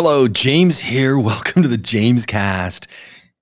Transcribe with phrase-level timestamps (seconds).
[0.00, 1.18] Hello, James here.
[1.18, 2.86] Welcome to the James Cast.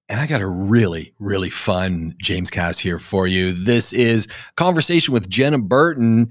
[0.08, 3.52] And I got a really, really fun James Cast here for you.
[3.52, 6.30] This is conversation with Jenna Burton.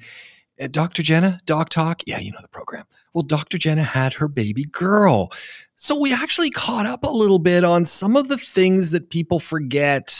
[0.59, 1.03] Uh, Dr.
[1.03, 2.01] Jenna, Doc Talk.
[2.07, 2.85] Yeah, you know the program.
[3.13, 3.59] Well, Dr.
[3.59, 5.29] Jenna had her baby girl.
[5.75, 9.37] So we actually caught up a little bit on some of the things that people
[9.37, 10.11] forget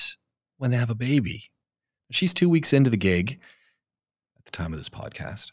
[0.59, 1.45] when they have a baby.
[2.11, 3.39] She's two weeks into the gig
[4.37, 5.49] at the time of this podcast.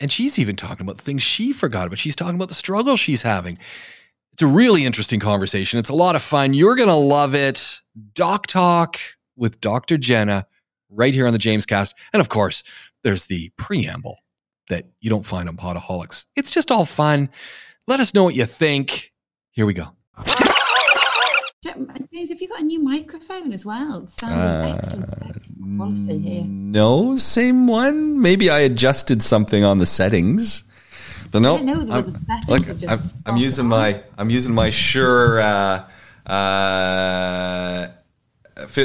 [0.00, 1.98] And she's even talking about the things she forgot about.
[1.98, 3.58] She's talking about the struggle she's having.
[4.32, 5.78] It's a really interesting conversation.
[5.78, 6.52] It's a lot of fun.
[6.52, 7.80] You're going to love it.
[8.12, 8.98] Doc Talk
[9.36, 9.96] with Dr.
[9.96, 10.46] Jenna
[10.90, 11.96] right here on the James Cast.
[12.12, 12.62] And of course,
[13.02, 14.18] there's the preamble
[14.68, 16.26] that you don't find on Podaholics.
[16.36, 17.30] It's just all fun.
[17.86, 19.12] Let us know what you think.
[19.52, 19.88] Here we go.
[22.12, 24.04] James, have you got a new microphone as well?
[24.04, 25.45] It sounded uh, excellent.
[25.68, 26.44] Here.
[26.44, 28.20] No, same one.
[28.22, 30.62] Maybe I adjusted something on the settings.
[31.32, 35.84] But no, Yeah, no, I'm, look, I'm, I'm using my I'm using my Shure uh,
[36.30, 37.88] uh,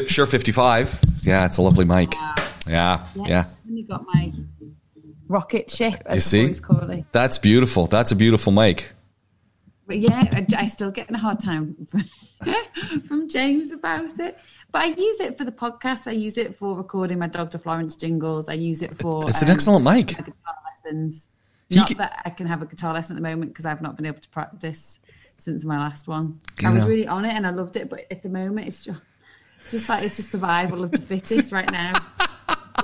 [0.07, 1.01] Shure 55.
[1.21, 2.13] Yeah, it's a lovely mic.
[2.67, 3.45] Yeah, yeah.
[3.67, 4.33] And you got my
[5.27, 6.41] rocket ship, as You see?
[6.41, 7.05] the boys call it.
[7.11, 7.85] That's beautiful.
[7.87, 8.91] That's a beautiful mic.
[9.87, 11.75] But yeah, I, I still get a hard time
[13.07, 14.37] from James about it.
[14.71, 16.07] But I use it for the podcast.
[16.07, 17.57] I use it for recording my Dr.
[17.57, 18.47] Florence jingles.
[18.47, 20.07] I use it for It's an um, excellent mic.
[20.07, 20.33] guitar
[20.75, 21.27] lessons.
[21.69, 23.81] He Not ca- that I can have a guitar lesson at the moment because I've
[23.81, 24.99] not been able to practice
[25.37, 26.39] since my last one.
[26.61, 26.89] You I was know.
[26.89, 28.99] really on it and I loved it, but at the moment it's just
[29.69, 31.93] just like it's just survival of the fittest right now.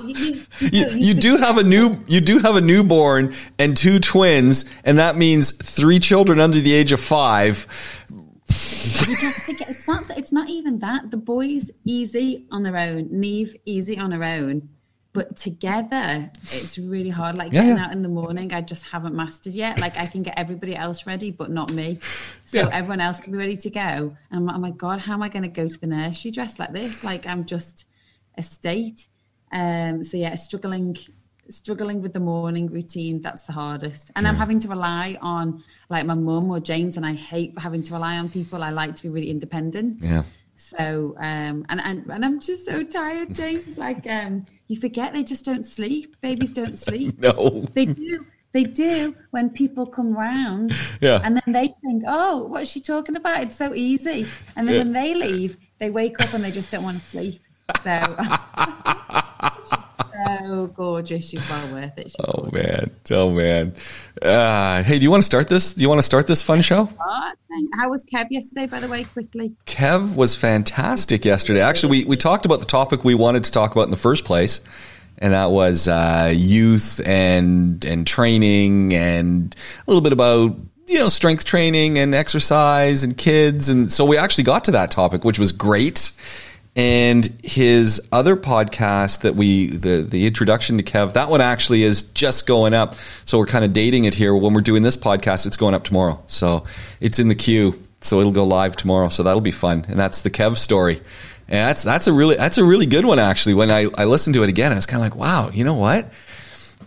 [0.03, 4.99] You, you- do have a new you do have a newborn and two twins, and
[4.99, 8.05] that means three children under the age of five.
[8.49, 11.11] You just it's not it's not even that.
[11.11, 13.07] The boys easy on their own.
[13.11, 14.69] Neve easy on her own.
[15.13, 17.35] But together it's really hard.
[17.37, 17.85] Like Yeah, getting yeah.
[17.85, 19.81] out in the morning i just haven't mastered yet.
[19.81, 21.99] Like i can get everybody else ready but not me.
[22.45, 22.69] So Yeah.
[22.71, 24.15] everyone else can be ready to go.
[24.31, 26.59] And like oh my god how am i going to go to the nursery dressed
[26.59, 27.03] like this?
[27.03, 27.85] Like i'm just
[28.37, 29.07] a state.
[29.51, 30.95] Um so yeah struggling
[31.49, 34.11] struggling with the morning routine that's the hardest.
[34.15, 37.83] And i'm having to rely on like my mum or james and i hate having
[37.83, 38.63] to rely on people.
[38.63, 40.03] I like to be really independent.
[40.03, 40.23] Yeah.
[40.55, 43.77] so um and, and and i'm just so tired james.
[43.87, 46.15] Like um you forget they just don't sleep.
[46.21, 47.19] Babies don't sleep.
[47.27, 47.65] No.
[47.73, 48.25] they do.
[48.53, 50.71] They do when people come round
[51.01, 51.19] Yeah.
[51.23, 53.43] and then they think oh what's she talking about?
[53.43, 54.25] It's so easy.
[54.55, 54.83] And then Yeah.
[54.83, 57.39] when they leave they wake up and they just don't want to sleep.
[57.83, 57.95] So
[60.27, 62.91] so gorgeous she's well worth it she's Oh man.
[63.11, 63.73] Oh man.
[64.21, 65.73] Uh, hey, do you want to start this?
[65.73, 66.89] Do you want to start this fun show?
[67.73, 69.53] How was Kev yesterday, by the way, quickly?
[69.65, 71.61] Kev was fantastic yesterday.
[71.61, 74.25] Actually, we, we talked about the topic we wanted to talk about in the first
[74.25, 74.61] place,
[75.17, 80.55] and that was uh, youth and and training and a little bit about
[80.87, 83.69] you know strength training and exercise and kids.
[83.69, 86.11] And so we actually got to that topic, which was great.
[86.77, 92.03] And his other podcast that we the the introduction to Kev that one actually is
[92.03, 92.93] just going up.
[92.93, 94.35] So we're kind of dating it here.
[94.35, 96.21] When we're doing this podcast, it's going up tomorrow.
[96.27, 96.65] So
[97.01, 97.73] it's in the queue.
[98.01, 99.09] So it'll go live tomorrow.
[99.09, 99.85] So that'll be fun.
[99.87, 101.01] And that's the Kev story.
[101.47, 103.55] And that's that's a really that's a really good one actually.
[103.55, 105.75] When I, I listened to it again, I was kind of like, wow, you know
[105.75, 106.13] what?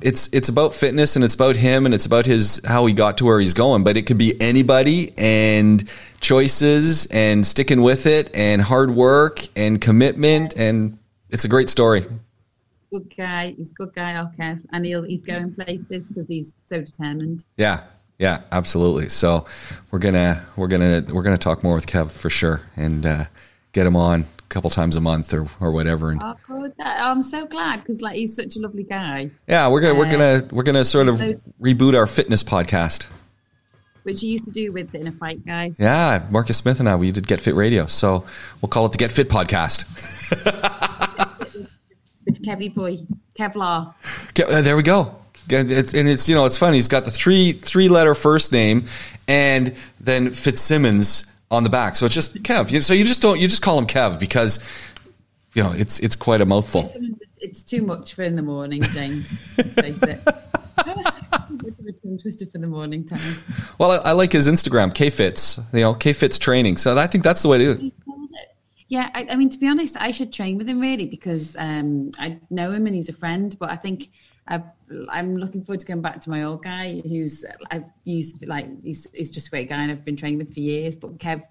[0.00, 3.18] It's it's about fitness and it's about him and it's about his how he got
[3.18, 3.84] to where he's going.
[3.84, 5.82] But it could be anybody and
[6.20, 10.98] choices and sticking with it and hard work and commitment and
[11.28, 12.04] it's a great story.
[12.90, 13.54] Good guy.
[13.56, 17.44] He's a good guy, okay And he'll, he's going places because he's so determined.
[17.56, 17.82] Yeah.
[18.18, 19.08] Yeah, absolutely.
[19.08, 19.46] So
[19.90, 23.24] we're gonna we're gonna we're gonna talk more with Kev for sure and uh,
[23.72, 26.10] get him on couple times a month or, or whatever.
[26.10, 26.36] And Oh,
[26.78, 30.42] I'm so glad because like he's such a lovely guy, yeah, we're gonna we're gonna
[30.50, 33.06] we're gonna sort of So- reboot our fitness podcast.
[34.02, 35.76] which he used to do with InnerFight, guys.
[35.78, 38.24] Yeah, Marcus Smith and I we did Get Fit Radio, so
[38.60, 39.86] we'll call it the Get Fit podcast.
[42.26, 42.98] With Kevy boy,
[43.34, 43.94] Kevlar.
[44.30, 45.14] Okay, uh, there we go.
[45.48, 46.76] It's, and it's you know it's funny.
[46.76, 48.84] He's got the three three letter first name
[49.26, 51.97] and then Fitzsimmons on the back.
[51.97, 52.82] So it's just Kev.
[52.82, 54.58] So you just don't you just call him Kev because
[55.54, 56.92] you know it's it's quite a mouthful.
[57.42, 59.54] It's, too much for in the morning, James.
[59.54, 60.24] Face it.
[60.24, 63.18] Bit of a tongue twister for the morning time.
[63.78, 65.72] Well, I, I like his Instagram, KFits.
[65.72, 66.76] You know, KFits training.
[66.76, 67.86] So I think that's the way to do it.
[67.86, 67.92] It.
[68.88, 72.10] Yeah, I, I mean, to be honest, I should train with him really because um,
[72.18, 73.56] I know him and he's a friend.
[73.58, 74.10] But I think
[74.48, 74.65] I've,
[75.09, 79.09] I'm looking forward to going back to my old guy, who's I've used like he's,
[79.15, 80.97] he's just a great guy and I've been training with for years.
[80.97, 81.42] But Kev,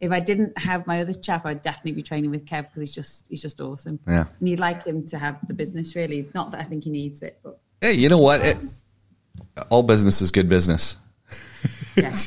[0.00, 2.94] if I didn't have my other chap, I'd definitely be training with Kev because he's
[2.94, 3.98] just he's just awesome.
[4.06, 4.24] Yeah.
[4.40, 6.28] and you'd like him to have the business really.
[6.34, 8.40] Not that I think he needs it, but Hey, you know what?
[8.40, 8.56] It,
[9.68, 10.96] all business is good business.
[11.96, 12.10] yeah.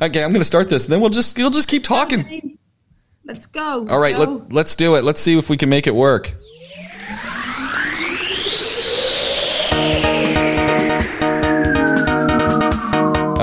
[0.00, 0.84] Okay, I'm going to start this.
[0.84, 2.56] and Then we'll just you'll just keep talking.
[3.24, 3.86] Let's go.
[3.88, 4.24] All right, go.
[4.24, 5.02] let, let's do it.
[5.04, 6.32] Let's see if we can make it work.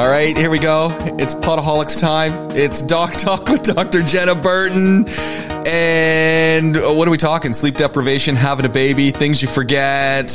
[0.06, 0.96] All right, here we go.
[1.18, 2.52] It's Podaholics time.
[2.52, 4.04] It's Doc Talk with Dr.
[4.04, 5.06] Jenna Burton.
[5.66, 7.56] And what are we talking?
[7.56, 10.30] Sleep deprivation, having a baby, things you forget,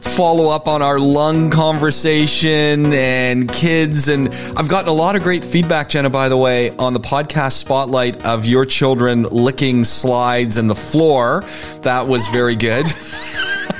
[0.00, 4.08] follow up on our lung conversation and kids.
[4.08, 7.52] And I've gotten a lot of great feedback, Jenna, by the way, on the podcast
[7.52, 11.42] spotlight of your children licking slides and the floor.
[11.82, 12.88] That was very good.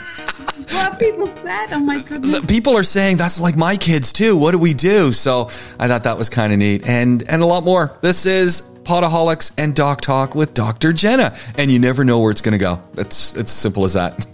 [0.83, 1.73] What people said?
[1.73, 2.41] Oh my goodness.
[2.47, 4.37] People are saying that's like my kids too.
[4.37, 5.13] What do we do?
[5.13, 5.43] So
[5.79, 7.97] I thought that was kind of neat and and a lot more.
[8.01, 10.93] This is Podaholics and Doc Talk with Dr.
[10.93, 11.37] Jenna.
[11.57, 12.83] And you never know where it's going to go.
[12.99, 14.27] It's it's simple as that.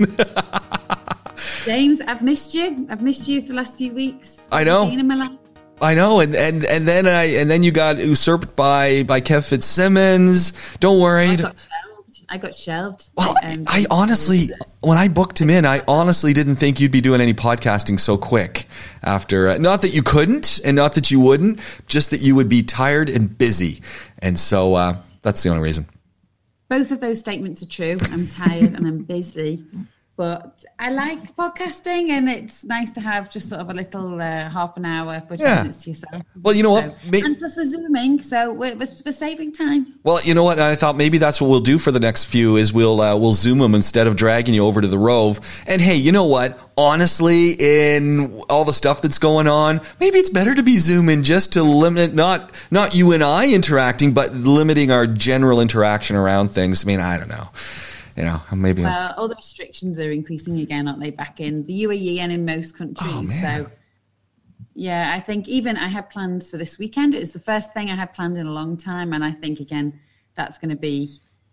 [1.66, 2.86] James, I've missed you.
[2.88, 4.48] I've missed you for the last few weeks.
[4.50, 4.86] I know.
[4.86, 5.32] Been in my life.
[5.80, 9.48] I know, and, and and then I and then you got usurped by by Kev
[9.48, 10.76] Fitzsimmons.
[10.78, 11.28] Don't worry.
[11.28, 11.67] I got shelved.
[12.28, 13.08] I got shelved.
[13.16, 17.00] Well, Um, I honestly, when I booked him in, I honestly didn't think you'd be
[17.00, 18.66] doing any podcasting so quick.
[19.02, 22.48] After, uh, not that you couldn't, and not that you wouldn't, just that you would
[22.48, 23.80] be tired and busy,
[24.20, 25.86] and so uh, that's the only reason.
[26.68, 27.96] both of those statements are true.
[28.12, 29.64] I'm tired and I'm busy,
[30.18, 34.50] but I like podcasting, and it's nice to have just sort of a little uh,
[34.50, 35.58] half an hour for Yeah.
[35.62, 36.22] minutes to yourself.
[36.42, 36.86] Well, you know what?
[36.86, 39.94] So- May- and plus we're zooming, so we're, we're, we're saving time.
[40.02, 40.58] Well, you know what?
[40.58, 43.32] I thought maybe that's what we'll do for the next few is we'll uh, we'll
[43.32, 45.38] zoom them instead of dragging you over to the Rove.
[45.68, 46.58] And hey, you know what?
[46.76, 51.52] Honestly, in all the stuff that's going on, maybe it's better to be zooming just
[51.52, 56.84] to limit not not you and I interacting, but limiting our general interaction around things.
[56.84, 57.50] I mean, I don't know.
[58.18, 58.84] You know, maybe.
[58.84, 61.10] Uh, all the restrictions are increasing again, aren't they?
[61.10, 63.08] Back in the UAE and in most countries.
[63.12, 63.70] Oh, so,
[64.74, 67.14] yeah, I think even I had plans for this weekend.
[67.14, 69.60] It was the first thing I had planned in a long time, and I think
[69.60, 70.00] again
[70.34, 71.08] that's going to be.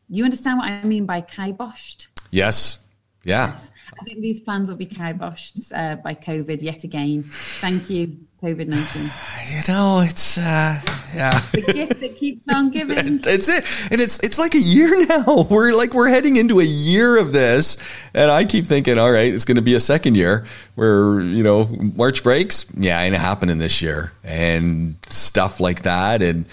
[0.10, 2.08] You understand what I mean by kiboshed?
[2.32, 2.80] yes.
[3.24, 3.60] Yeah.
[4.00, 7.24] I think these plans will be kiboshed uh, by COVID yet again.
[7.24, 9.10] Thank you, COVID nineteen.
[9.46, 10.82] You know, it's uh,
[11.14, 11.40] yeah.
[11.52, 13.20] The gift that keeps on giving.
[13.20, 13.92] That's it.
[13.92, 15.46] And it's it's like a year now.
[15.48, 17.78] We're like we're heading into a year of this.
[18.16, 21.66] And I keep thinking, all right, it's gonna be a second year where, you know,
[21.96, 22.66] March breaks.
[22.76, 24.12] Yeah, ain't happening this year.
[24.24, 26.24] And stuff like that.
[26.24, 26.48] And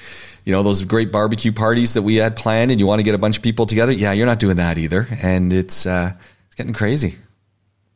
[0.44, 3.14] you know, those great barbecue parties that we had planned and you want to get
[3.14, 3.92] a bunch of people together.
[3.92, 5.06] Yeah, you're not doing that either.
[5.22, 6.12] And it's uh
[6.46, 7.16] it's getting crazy.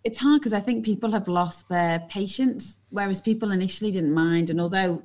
[0.06, 4.50] It's hard because I think people have lost their patience, whereas people initially didn't mind.
[4.50, 5.02] And although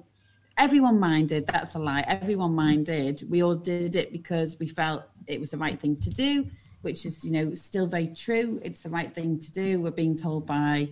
[0.59, 2.03] everyone minded, that's a lie.
[2.07, 3.24] Everyone minded.
[3.27, 6.45] We all did it because we felt it was the right thing to do,
[6.83, 8.62] which is, you know, still very true.
[8.63, 9.81] It's the right thing to do.
[9.81, 10.89] We're being told by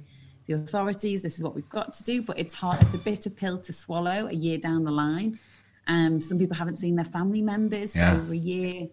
[0.48, 2.82] the authorities this is what we've got to do, but it's hard.
[2.82, 5.38] It's a bitter pill to swallow a year down the line.
[5.86, 8.16] Um, some people haven't seen their family members Yeah.
[8.16, 8.88] for over a year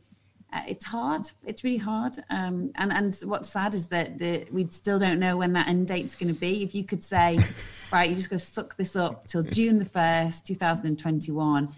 [0.57, 1.23] uh, it's hard.
[1.45, 2.17] It's really hard.
[2.31, 5.89] Um, and and what's sad is that the, we still don't know when that end
[5.89, 6.63] date's going to be.
[6.63, 7.37] If you could say,
[7.93, 11.69] right, you're just going to suck this up till June the first, 2021,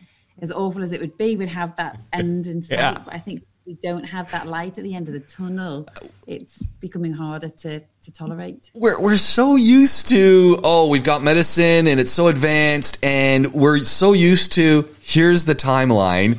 [0.41, 2.79] as awful as it would be, we'd have that end in sight.
[2.79, 3.03] Yeah.
[3.05, 5.87] But I think we don't have that light at the end of the tunnel.
[6.27, 8.71] It's becoming harder to to tolerate.
[8.75, 13.79] we're we're so used to oh we've got medicine and it's so advanced and we're
[13.81, 16.39] so used to here's the timeline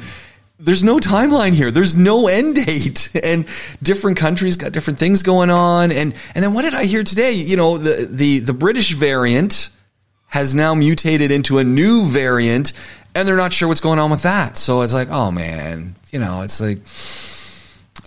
[0.59, 3.45] there's no timeline here there's no end date and
[3.81, 7.31] different countries got different things going on and and then what did i hear today
[7.31, 9.69] you know the the the british variant
[10.27, 12.73] has now mutated into a new variant
[13.15, 16.19] and they're not sure what's going on with that so it's like oh man you
[16.19, 16.79] know it's like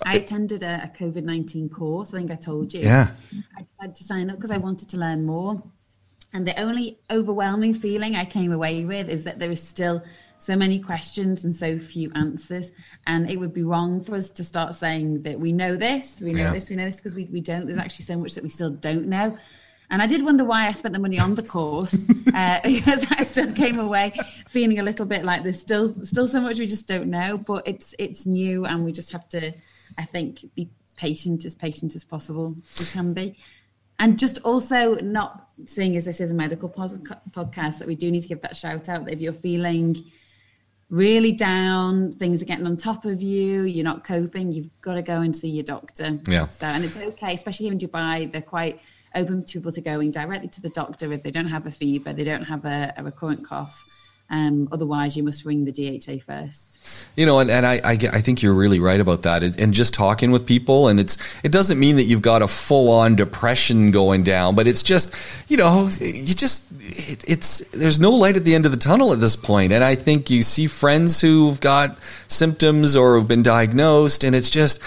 [0.05, 2.13] I attended a, a COVID 19 course.
[2.13, 2.81] I think I told you.
[2.81, 3.09] yeah
[3.57, 5.63] I had to sign up because I wanted to learn more.
[6.33, 10.03] And the only overwhelming feeling I came away with is that there is still
[10.43, 12.73] so many questions and so few answers.
[13.07, 16.33] And it would be wrong for us to start saying that we know this, we
[16.33, 16.53] know Yeah.
[16.53, 17.67] this, we know this, because we, we don't.
[17.67, 19.39] There's actually so much that we still don't know.
[19.91, 23.25] And I did wonder why I spent the money on the course uh, because I
[23.25, 24.13] still came away
[24.49, 27.39] feeling a little bit like there's still still so much we just don't know.
[27.47, 29.53] But it's it's new, and we just have to,
[29.99, 33.37] I think, be patient as patient as possible we can be
[33.99, 38.21] and just also not seeing as this is a medical podcast that we do need
[38.21, 40.05] to give that shout out that if you're feeling
[40.93, 45.01] really down things are getting on top of you you're not coping you've got to
[45.03, 46.47] go and see your doctor Yeah.
[46.49, 48.79] so and it's okay especially here in dubai they're quite
[49.15, 52.13] open to people to going directly to the doctor if they don't have a fever
[52.13, 53.89] they don't have a, a recurrent cough
[54.33, 56.73] um, otherwise you must ring the dha first
[57.15, 59.43] you know, and, and I, I, I think you're really right about that.
[59.61, 62.91] And just talking with people, and it's it doesn't mean that you've got a full
[62.91, 65.15] on depression going down, but it's just
[65.51, 69.13] you know you just it, it's there's no light at the end of the tunnel
[69.13, 69.73] at this point.
[69.73, 74.51] And I think you see friends who've got symptoms or have been diagnosed, and it's
[74.51, 74.83] just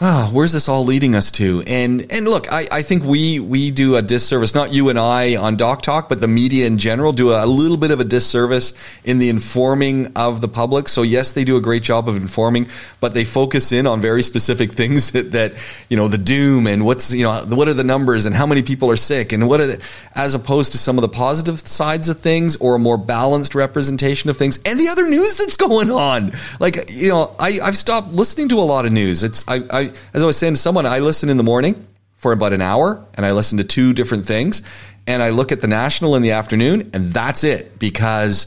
[0.00, 1.62] oh, where's this all leading us to?
[1.66, 5.36] And and look, I, I think we we do a disservice, not you and I
[5.36, 9.00] on Doc Talk, but the media in general do a little bit of a disservice
[9.04, 10.88] in the informing of the public.
[10.88, 12.66] So yes, they do a great job of informing,
[13.00, 15.54] but they focus in on very specific things that, that
[15.88, 18.62] you know the doom and what's you know what are the numbers and how many
[18.62, 22.08] people are sick and what are the, as opposed to some of the positive sides
[22.08, 25.90] of things or a more balanced representation of things and the other news that's going
[25.90, 26.30] on.
[26.60, 29.24] Like you know, I I've stopped listening to a lot of news.
[29.24, 32.32] It's I, I as I was saying to someone, I listen in the morning for
[32.32, 34.62] about an hour and I listen to two different things
[35.06, 38.46] and I look at the national in the afternoon and that's it because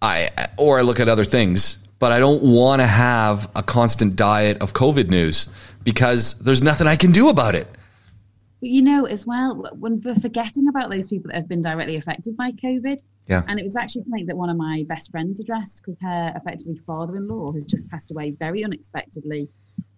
[0.00, 4.16] I, or I look at other things, but I don't want to have a constant
[4.16, 5.48] diet of COVID news
[5.82, 7.66] because there's nothing I can do about it.
[8.60, 12.36] You know, as well, when we're forgetting about those people that have been directly affected
[12.36, 13.02] by COVID.
[13.26, 13.42] Yeah.
[13.46, 16.80] And it was actually something that one of my best friends addressed because her effectively
[16.86, 19.48] father in law has just passed away very unexpectedly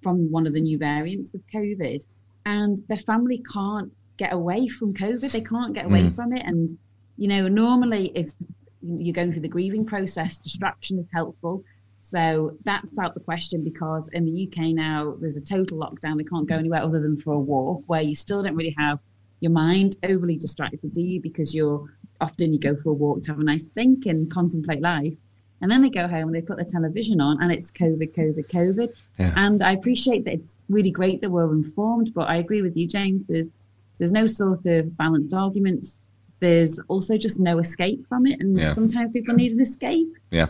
[0.03, 2.05] from one of the new variants of COVID,
[2.45, 5.31] and their family can't get away from COVID.
[5.33, 6.15] They can't get away mm.
[6.15, 6.43] from it.
[6.45, 6.71] And,
[7.17, 8.31] you know, normally if
[8.83, 11.65] you're going through the grieving process, distraction is helpful.
[12.03, 16.19] So that's out the question because in the UK now, there's a total lockdown.
[16.19, 19.01] They can't go anywhere other than for a walk, where you still don't really have
[19.41, 21.21] your mind overly distracted, do you?
[21.21, 21.85] Because you're
[22.21, 25.15] often you go for a walk to have a nice think and contemplate life.
[25.61, 28.49] And then they go home and they put the television on and it's COVID, COVID,
[28.49, 28.93] COVID.
[29.19, 29.33] Yeah.
[29.37, 32.87] And I appreciate that it's really great that we're informed, but I agree with you,
[32.87, 33.27] James.
[33.27, 33.57] There's
[33.99, 36.01] there's no sort of balanced arguments.
[36.41, 38.41] There's also just no escape from it.
[38.41, 38.75] And yeah.
[38.75, 40.13] sometimes people need an escape.
[40.31, 40.47] Yeah.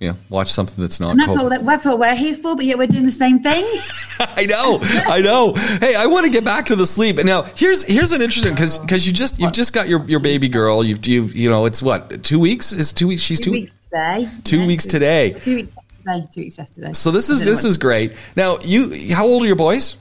[0.00, 1.12] Yeah, watch something that's not.
[1.12, 3.64] And that's, what, that's what we're here for, but yet we're doing the same thing.
[4.18, 5.54] I know, I know.
[5.54, 7.16] Hey, I want to get back to the sleep.
[7.16, 10.20] And now here's here's an interesting because because you just you've just got your, your
[10.20, 10.84] baby girl.
[10.84, 13.22] You've you you know it's what two weeks is two weeks.
[13.22, 14.28] She's two, two weeks today.
[14.44, 15.30] Two yeah, weeks two, today.
[15.30, 16.26] Two weeks today.
[16.30, 16.92] Two weeks yesterday.
[16.92, 18.12] So this is this is great.
[18.36, 19.96] Now you, how old are your boys?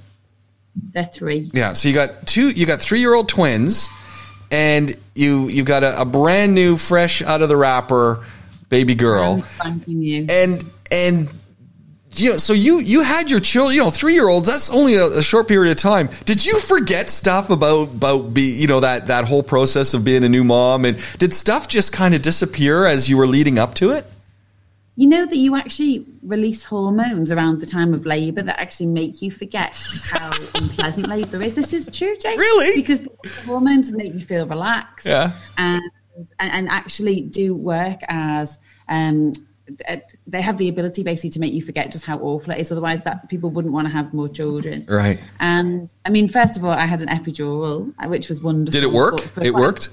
[0.75, 1.49] They're three.
[1.53, 1.73] Yeah.
[1.73, 2.49] So you got two.
[2.49, 3.89] You got three year old twins,
[4.51, 8.25] and you you've got a, a brand new, fresh out of the wrapper
[8.69, 9.43] baby girl.
[9.63, 11.29] And and
[12.15, 14.47] you know, so you you had your children, you know, three year olds.
[14.47, 16.09] That's only a, a, short period of time.
[16.25, 20.23] Did you forget stuff about about be you know that that whole process of being
[20.23, 20.85] a new mom?
[20.85, 24.05] And did stuff just kind of disappear as you were leading up to it?
[24.95, 29.23] You know that you actually release hormones around the time of labour that actually make
[29.23, 29.75] you forget
[30.11, 31.55] how unpleasant labour is.
[31.55, 32.37] This is true, Jake.
[32.37, 32.79] Really?
[32.79, 33.07] Because
[33.45, 35.07] hormones make you feel relaxed.
[35.07, 35.31] Yeah.
[35.57, 35.81] And
[36.15, 39.33] and, and actually do work as um,
[39.87, 42.71] Uh, they have the ability basically to make you forget just how awful it is.
[42.71, 44.85] Otherwise, that people wouldn't want to have more children.
[44.87, 45.21] Right.
[45.39, 48.71] And I mean, first of all, I had an epidural, which was wonderful.
[48.79, 49.19] Did it work?
[49.41, 49.89] It worked.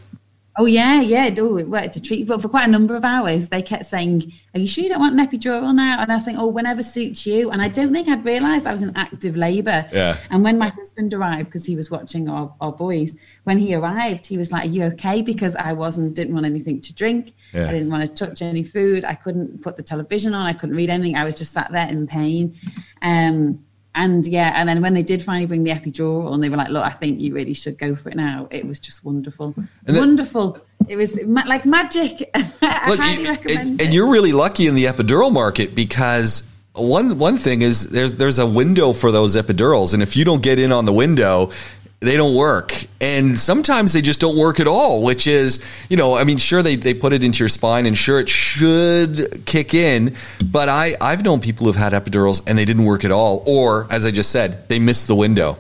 [0.61, 3.49] Oh yeah, yeah, oh, it worked to treat, but for quite a number of hours,
[3.49, 6.25] they kept saying, "Are you sure you don't want an epidural now?" And I was
[6.27, 9.37] saying, "Oh, whenever suits you." And I don't think I'd realised I was in active
[9.37, 9.89] labour.
[9.91, 10.19] Yeah.
[10.29, 14.27] And when my husband arrived, because he was watching our, our boys, when he arrived,
[14.27, 17.33] he was like, "Are you okay?" Because I wasn't, didn't want anything to drink.
[17.55, 17.67] Yeah.
[17.67, 19.03] I didn't want to touch any food.
[19.03, 20.45] I couldn't put the television on.
[20.45, 21.17] I couldn't read anything.
[21.17, 22.55] I was just sat there in pain.
[23.01, 23.65] Um,
[23.95, 26.69] and yeah, and then when they did finally bring the epidural and they were like,
[26.69, 29.55] look, I think you really should go for it now, it was just wonderful.
[29.83, 30.59] Then, wonderful.
[30.89, 32.21] It was ma- like magic.
[32.37, 37.91] Look, and, and, you're really lucky in the epidural market because one one thing is
[37.91, 40.93] there's there's a window for those epidurals, and if you don't get in on the
[40.93, 41.51] window,
[42.01, 42.75] they don't work.
[43.01, 46.63] And sometimes they just don't work at all, which is, you know, I mean, sure,
[46.63, 50.15] they, they put it into your spine and sure, it should kick in.
[50.51, 53.43] But I, I've known people who've had epidurals and they didn't work at all.
[53.47, 55.59] Or, as I just said, they missed the window.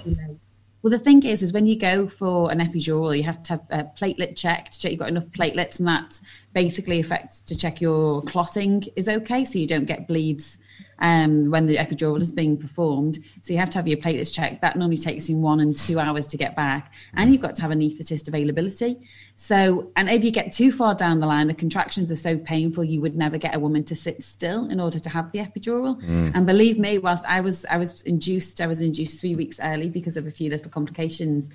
[0.82, 3.66] Well, the thing is, is when you go for an epidural, you have to have
[3.68, 6.18] a platelet check to check you've got enough platelets, and that
[6.54, 10.58] basically affects to check your clotting is okay, so you don't get bleeds
[11.00, 13.18] um, when the epidural is being performed.
[13.40, 14.60] So you have to have your platelets checked.
[14.60, 16.92] That normally takes you one and two hours to get back.
[17.14, 18.96] And you've got to have an anaesthetist availability.
[19.36, 22.84] So, and if you get too far down the line, the contractions are so painful,
[22.84, 26.00] you would never get a woman to sit still in order to have the epidural.
[26.02, 26.32] Mm.
[26.34, 29.88] And believe me, whilst I was, I was induced, I was induced three weeks early
[29.88, 31.50] because of a few little complications.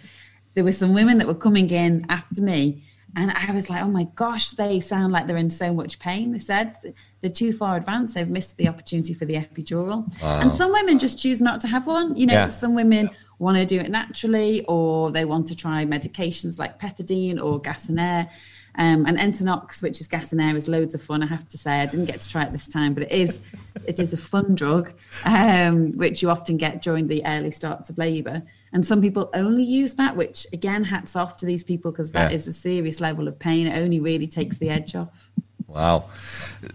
[0.55, 2.83] There were some women that were coming in after me
[3.15, 6.33] and I was like, oh my gosh, they sound like they're in so much pain.
[6.33, 6.75] They said
[7.21, 8.13] they're too far advanced.
[8.13, 10.05] They've missed the opportunity for the epidural.
[10.21, 10.41] Wow.
[10.41, 12.15] And some women just choose not to have one.
[12.15, 12.49] You know, yeah.
[12.49, 17.41] some women want to do it naturally or they want to try medications like pethidine
[17.41, 18.29] or gas and air.
[18.77, 21.23] Um, and Entonox, which is gas and air, is loads of fun.
[21.23, 23.39] I have to say, I didn't get to try it this time, but it is
[23.87, 24.91] it is a fun drug,
[25.25, 28.43] um, which you often get during the early starts of labour.
[28.73, 32.31] And some people only use that, which again, hats off to these people because that
[32.31, 32.35] yeah.
[32.35, 33.67] is a serious level of pain.
[33.67, 35.31] It only really takes the edge off.
[35.75, 36.05] Wow,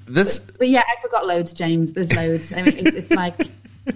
[0.04, 0.38] this.
[0.38, 1.94] But, but yeah, I forgot loads, James.
[1.94, 2.52] There's loads.
[2.52, 3.34] I mean, it, it's like,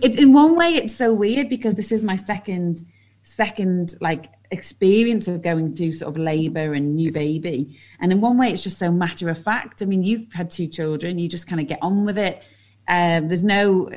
[0.02, 2.80] it, in one way, it's so weird because this is my second,
[3.22, 7.78] second like experience of going through sort of labor and new baby.
[8.00, 9.82] And in one way, it's just so matter of fact.
[9.82, 12.42] I mean, you've had two children, you just kind of get on with it.
[12.88, 13.90] Um, there's no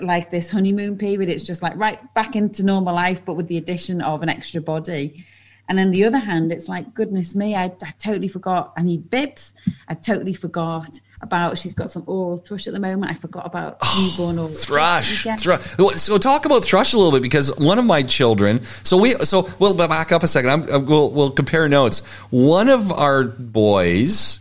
[0.00, 1.28] like this honeymoon period.
[1.28, 4.60] It's just like right back into normal life, but with the addition of an extra
[4.60, 5.26] body.
[5.68, 9.10] And on the other hand, it's like, goodness me, I, I totally forgot I need
[9.10, 9.54] bibs.
[9.88, 13.10] I totally forgot about she's got some oral thrush at the moment.
[13.10, 15.24] I forgot about oh, newborn oral thrush.
[15.38, 15.62] Thrush.
[15.62, 18.62] So talk about thrush a little bit because one of my children.
[18.62, 19.12] So we.
[19.12, 22.00] So we'll back up a 2nd uh, we'll we'll compare notes.
[22.30, 24.40] One of our boys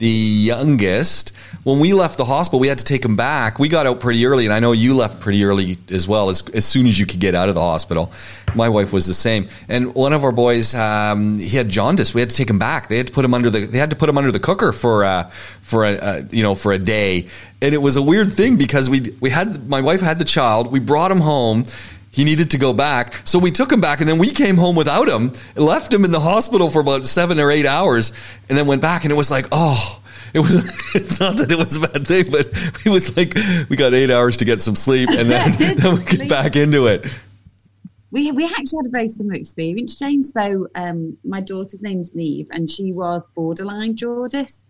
[0.00, 3.58] the youngest, when we left the hospital, we had to take him back.
[3.58, 6.42] We got out pretty early, and I know you left pretty early as well, as,
[6.54, 8.10] as soon as you could get out of the hospital.
[8.54, 9.48] My wife was the same.
[9.68, 12.14] And one of our boys, um, he had jaundice.
[12.14, 12.88] We had to take him back.
[12.88, 14.72] They had to put him under the they had to put him under the cooker
[14.72, 17.28] for uh, for a uh, you know for a day.
[17.60, 20.72] And it was a weird thing because we we had my wife had the child.
[20.72, 21.64] We brought him home
[22.10, 23.14] he needed to go back.
[23.26, 26.10] So we took him back and then we came home without him, left him in
[26.10, 28.12] the hospital for about seven or eight hours
[28.48, 30.00] and then went back and it was like, oh,
[30.34, 30.54] it was,
[30.94, 32.46] it's not that it was a bad thing, but
[32.84, 33.34] it was like,
[33.68, 36.86] we got eight hours to get some sleep and then, then we get back into
[36.86, 37.18] it.
[38.12, 40.32] We, we actually had a very similar experience, James.
[40.32, 44.64] So um, my daughter's name's Neve and she was borderline jaundice.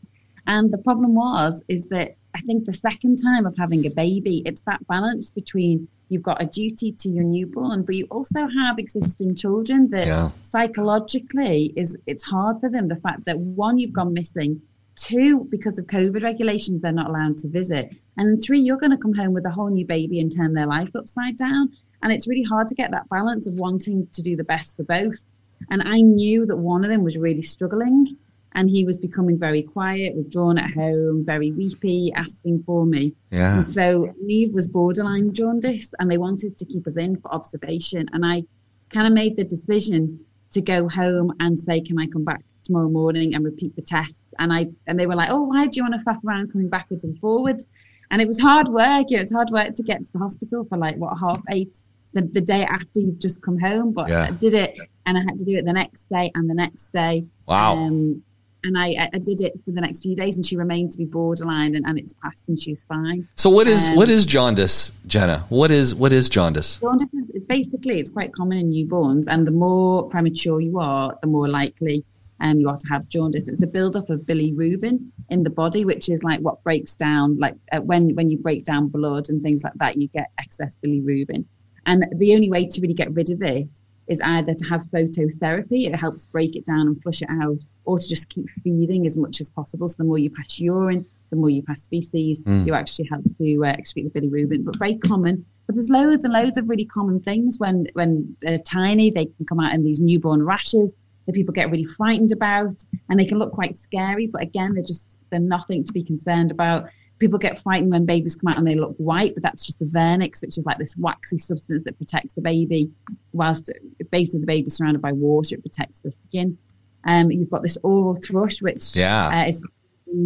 [0.46, 4.42] And the problem was, is that I think the second time of having a baby,
[4.44, 8.78] it's that balance between you've got a duty to your newborn, but you also have
[8.78, 10.30] existing children that yeah.
[10.42, 12.88] psychologically is it's hard for them.
[12.88, 14.60] The fact that one, you've gone missing,
[14.96, 18.98] two, because of COVID regulations, they're not allowed to visit, and three, you're going to
[18.98, 21.72] come home with a whole new baby and turn their life upside down.
[22.02, 24.84] And it's really hard to get that balance of wanting to do the best for
[24.84, 25.24] both.
[25.70, 28.16] And I knew that one of them was really struggling
[28.54, 33.14] and he was becoming very quiet, withdrawn at home, very weepy, asking for me.
[33.30, 33.58] Yeah.
[33.58, 38.08] And so Neve was borderline jaundice, and they wanted to keep us in for observation.
[38.12, 38.44] And I
[38.90, 40.20] kind of made the decision
[40.50, 44.24] to go home and say, "Can I come back tomorrow morning and repeat the test?"
[44.38, 46.68] And I and they were like, "Oh, why do you want to faff around coming
[46.68, 47.68] backwards and forwards?"
[48.10, 49.10] And it was hard work.
[49.10, 51.78] You know, it's hard work to get to the hospital for like what half eight
[52.12, 53.92] the, the day after you've just come home.
[53.92, 54.26] But yeah.
[54.28, 54.74] I did it,
[55.06, 57.24] and I had to do it the next day and the next day.
[57.46, 57.74] Wow.
[57.76, 58.24] Um,
[58.64, 61.04] and I, I did it for the next few days, and she remained to be
[61.04, 63.28] borderline, and, and it's passed, and she's fine.
[63.34, 65.46] So, what is um, what is jaundice, Jenna?
[65.48, 66.78] What is what is jaundice?
[66.78, 71.26] Jaundice is basically it's quite common in newborns, and the more premature you are, the
[71.28, 72.04] more likely
[72.40, 73.48] um, you are to have jaundice.
[73.48, 77.54] It's a buildup of bilirubin in the body, which is like what breaks down, like
[77.72, 81.44] uh, when when you break down blood and things like that, you get excess bilirubin,
[81.86, 83.70] and the only way to really get rid of it
[84.10, 87.98] is either to have phototherapy, it helps break it down and flush it out, or
[88.00, 89.88] to just keep feeding as much as possible.
[89.88, 92.66] So the more you pass urine, the more you pass feces, mm.
[92.66, 94.64] you actually help to uh, excrete the bilirubin.
[94.64, 95.46] But very common.
[95.66, 99.10] But there's loads and loads of really common things when when they're tiny.
[99.10, 100.92] They can come out in these newborn rashes
[101.26, 104.26] that people get really frightened about, and they can look quite scary.
[104.26, 106.88] But again, they're just they're nothing to be concerned about
[107.20, 109.84] people get frightened when babies come out and they look white, but that's just the
[109.84, 112.90] vernix, which is like this waxy substance that protects the baby.
[113.32, 113.70] Whilst
[114.10, 116.58] basically the baby's surrounded by water, it protects the skin.
[117.04, 119.44] Um, you've got this oral thrush, which yeah.
[119.44, 119.62] uh, is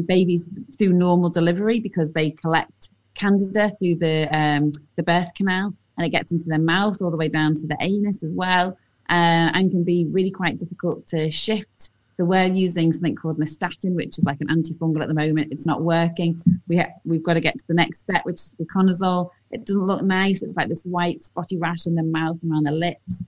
[0.07, 6.07] babies through normal delivery because they collect candida through the um, the birth canal and
[6.07, 8.77] it gets into their mouth all the way down to the anus as well,
[9.11, 13.95] uh, and can be really quite difficult to shift so we're using something called nystatin,
[13.95, 15.49] which is like an antifungal at the moment.
[15.51, 16.41] It's not working.
[16.69, 19.31] We ha- we've got to get to the next step, which is fluconazole.
[19.51, 20.43] It doesn't look nice.
[20.43, 23.27] It's like this white spotty rash in the mouth and around the lips.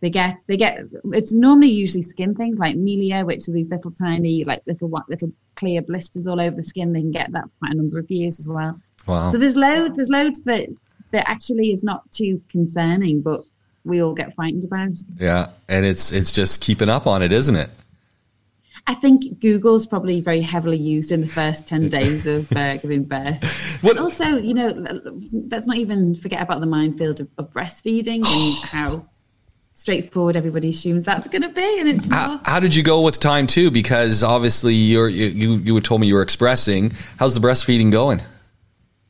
[0.00, 0.80] They get they get.
[1.12, 5.32] It's normally usually skin things like milia, which are these little tiny like little little
[5.56, 6.92] clear blisters all over the skin.
[6.92, 8.80] They can get that for quite a number of years as well.
[9.06, 9.30] Wow.
[9.30, 9.96] So there's loads.
[9.96, 10.68] There's loads that
[11.10, 13.42] that actually is not too concerning, but
[13.84, 14.90] we all get frightened about.
[15.16, 17.68] Yeah, and it's it's just keeping up on it, isn't it?
[18.86, 23.04] I think Google's probably very heavily used in the first 10 days of uh, giving
[23.04, 23.82] birth.
[23.82, 23.92] What?
[23.92, 24.68] And also, you know,
[25.32, 29.06] let's not even forget about the minefield of, of breastfeeding and how
[29.74, 33.18] straightforward everybody assumes that's going to be and it's how, how, did you go with
[33.18, 37.90] time too because obviously you're you you, told me you were expressing how's the breastfeeding
[37.90, 38.20] going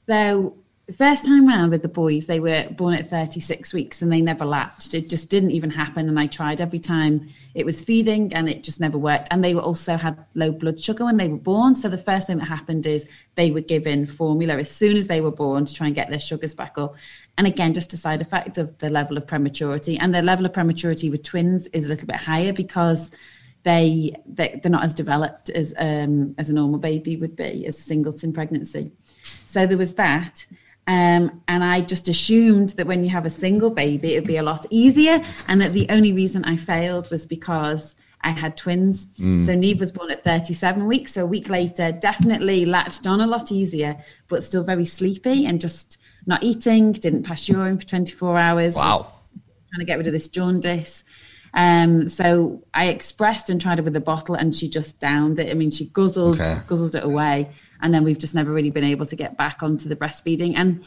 [0.06, 0.54] so
[0.90, 4.20] the first time round with the boys, they were born at 36 weeks and they
[4.20, 4.92] never latched.
[4.92, 6.08] It just didn't even happen.
[6.08, 9.28] And I tried every time it was feeding and it just never worked.
[9.30, 11.76] And they were also had low blood sugar when they were born.
[11.76, 15.20] So the first thing that happened is they were given formula as soon as they
[15.20, 16.96] were born to try and get their sugars back up.
[17.38, 19.96] And again, just a side effect of the level of prematurity.
[19.96, 23.12] And the level of prematurity with twins is a little bit higher because
[23.62, 27.78] they, they are not as developed as um, as a normal baby would be as
[27.78, 28.90] a singleton pregnancy.
[29.46, 30.46] So there was that.
[30.90, 34.38] Um, and I just assumed that when you have a single baby, it would be
[34.38, 35.22] a lot easier.
[35.46, 39.06] And that the only reason I failed was because I had twins.
[39.20, 39.46] Mm.
[39.46, 41.14] So Neve was born at 37 weeks.
[41.14, 45.60] So a week later, definitely latched on a lot easier, but still very sleepy and
[45.60, 48.74] just not eating, didn't pass urine for 24 hours.
[48.74, 49.14] Wow.
[49.70, 51.04] Trying to get rid of this jaundice.
[51.54, 55.52] Um, so I expressed and tried it with a bottle and she just downed it.
[55.52, 56.58] I mean, she guzzled, okay.
[56.66, 57.50] guzzled it away
[57.82, 60.54] and then we've just never really been able to get back onto the breastfeeding.
[60.56, 60.84] And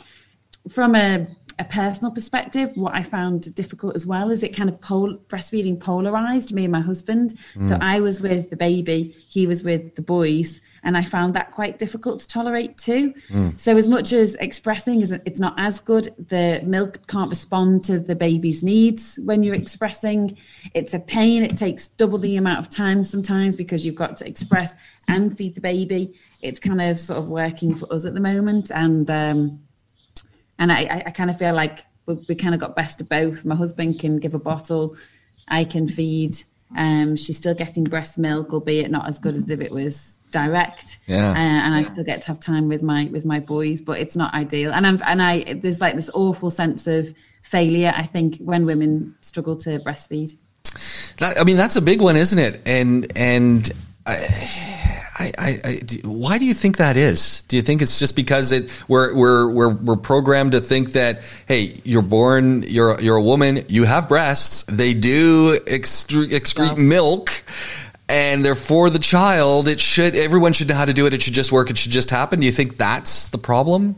[0.70, 1.28] from a,
[1.60, 5.80] a personal perspective, what I found difficult as well is it kind of pol- breastfeeding
[5.80, 7.38] polarized me and my husband.
[7.56, 7.70] Mm.
[7.70, 11.52] So I was with the baby, he was with the boys, and I found that
[11.52, 13.14] quite difficult to tolerate too.
[13.30, 13.60] Mm.
[13.60, 18.00] So as much as expressing is it's not as good, the milk can't respond to
[18.00, 20.38] the baby's needs when you're expressing.
[20.74, 21.44] It's a pain.
[21.44, 24.76] It takes double the amount of time sometimes because you've got to express
[25.08, 28.70] and feed the baby it's kind of sort of working for us at the moment,
[28.70, 29.64] and um,
[30.60, 33.46] and I, I kind of feel like we, we kind of got best of both.
[33.46, 34.96] My husband can give a bottle,
[35.48, 36.36] I can feed.
[36.76, 41.00] Um, she's still getting breast milk, albeit not as good as if it was direct.
[41.06, 41.32] Yeah.
[41.32, 44.16] Uh, and I still get to have time with my with my boys, but it's
[44.16, 44.74] not ideal.
[44.74, 47.94] And I'm and I there's like this awful sense of failure.
[47.96, 50.36] I think when women struggle to breastfeed.
[51.20, 52.62] That, I mean, that's a big one, isn't it?
[52.68, 53.72] And and.
[54.06, 54.18] I,
[55.24, 57.44] I, I, I, why do you think that is?
[57.44, 61.22] Do you think it's just because it we're we're we're we're programmed to think that
[61.48, 66.84] hey, you're born, you're you're a woman, you have breasts, they do excrete, excrete yeah.
[66.84, 67.30] milk,
[68.10, 69.68] and they're for the child.
[69.68, 71.14] It should everyone should know how to do it.
[71.14, 71.70] It should just work.
[71.70, 72.40] It should just happen.
[72.40, 73.96] Do you think that's the problem?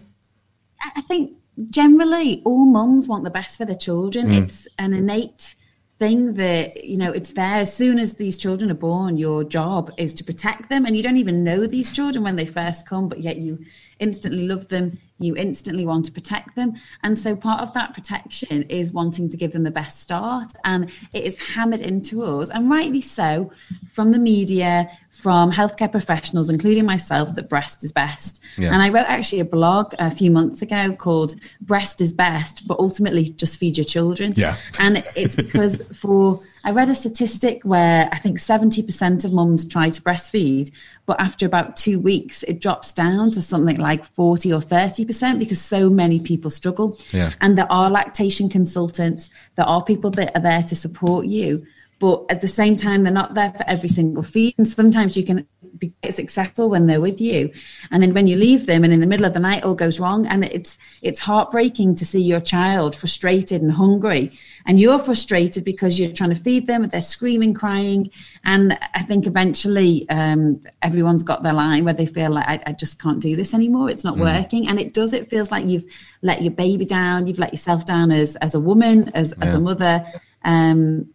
[0.96, 1.34] I think
[1.72, 4.28] generally all mums want the best for their children.
[4.28, 4.44] Mm.
[4.44, 5.56] It's an innate
[5.98, 7.56] thing that you know it's there.
[7.56, 10.86] As soon as these children are born your job is to protect them.
[10.86, 13.64] And you don't even know these children when they first come but yet you
[14.00, 16.74] instantly love them you instantly want to protect them.
[17.04, 20.54] And so part of that protection is wanting to give them the best start.
[20.66, 23.52] And it is hammered into us, and rightly so,
[23.94, 28.44] from the media, from healthcare professionals, including myself, that breast is best.
[28.58, 28.74] Yeah.
[28.74, 32.78] And I wrote actually a blog a few months ago called Breast is Best, but
[32.80, 34.34] ultimately just feed your children.
[34.36, 34.56] Yeah.
[34.80, 39.92] And it's because for I read a statistic where I think 70% of mums try
[39.92, 40.72] to breastfeed,
[41.06, 45.62] but after about two weeks, it drops down to something like 40 or 30% because
[45.62, 46.98] so many people struggle.
[47.12, 47.34] Yeah.
[47.40, 51.68] And there are lactation consultants, there are people that are there to support you.
[52.00, 54.56] But at the same time, they're not there for every single feed.
[54.58, 55.48] And sometimes you can
[55.80, 57.52] be successful when they're with you.
[57.92, 60.00] And then when you leave them and in the middle of the night all goes
[60.00, 60.26] wrong.
[60.26, 64.32] And it's it's heartbreaking to see your child frustrated and hungry
[64.66, 68.10] and you're frustrated because you're trying to feed them and they're screaming crying
[68.44, 72.72] and i think eventually um, everyone's got their line where they feel like I, I,
[72.74, 74.22] just can't do this anymore it's not mm.
[74.22, 75.86] working and it does it feels like you've
[76.22, 79.46] let your baby down you've let yourself down as as a woman as, yeah.
[79.46, 80.06] as a mother
[80.44, 81.10] um,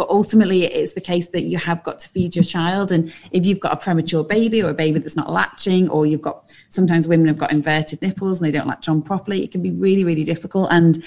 [0.00, 3.44] but ultimately it's the case that you have got to feed your child and if
[3.44, 7.06] you've got a premature baby or a baby that's not latching or you've got sometimes
[7.06, 10.02] women have got inverted nipples and they don't latch on properly it can be really
[10.02, 11.04] really difficult and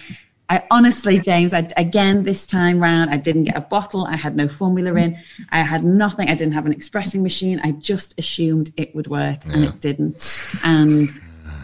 [0.50, 4.06] I honestly, James, I, again, this time round, I didn't get a bottle.
[4.06, 5.18] I had no formula in.
[5.50, 6.30] I had nothing.
[6.30, 7.62] I didn't have an expressing machine.
[7.64, 9.54] I just assumed it would work yeah.
[9.54, 10.46] and it didn't.
[10.64, 11.10] And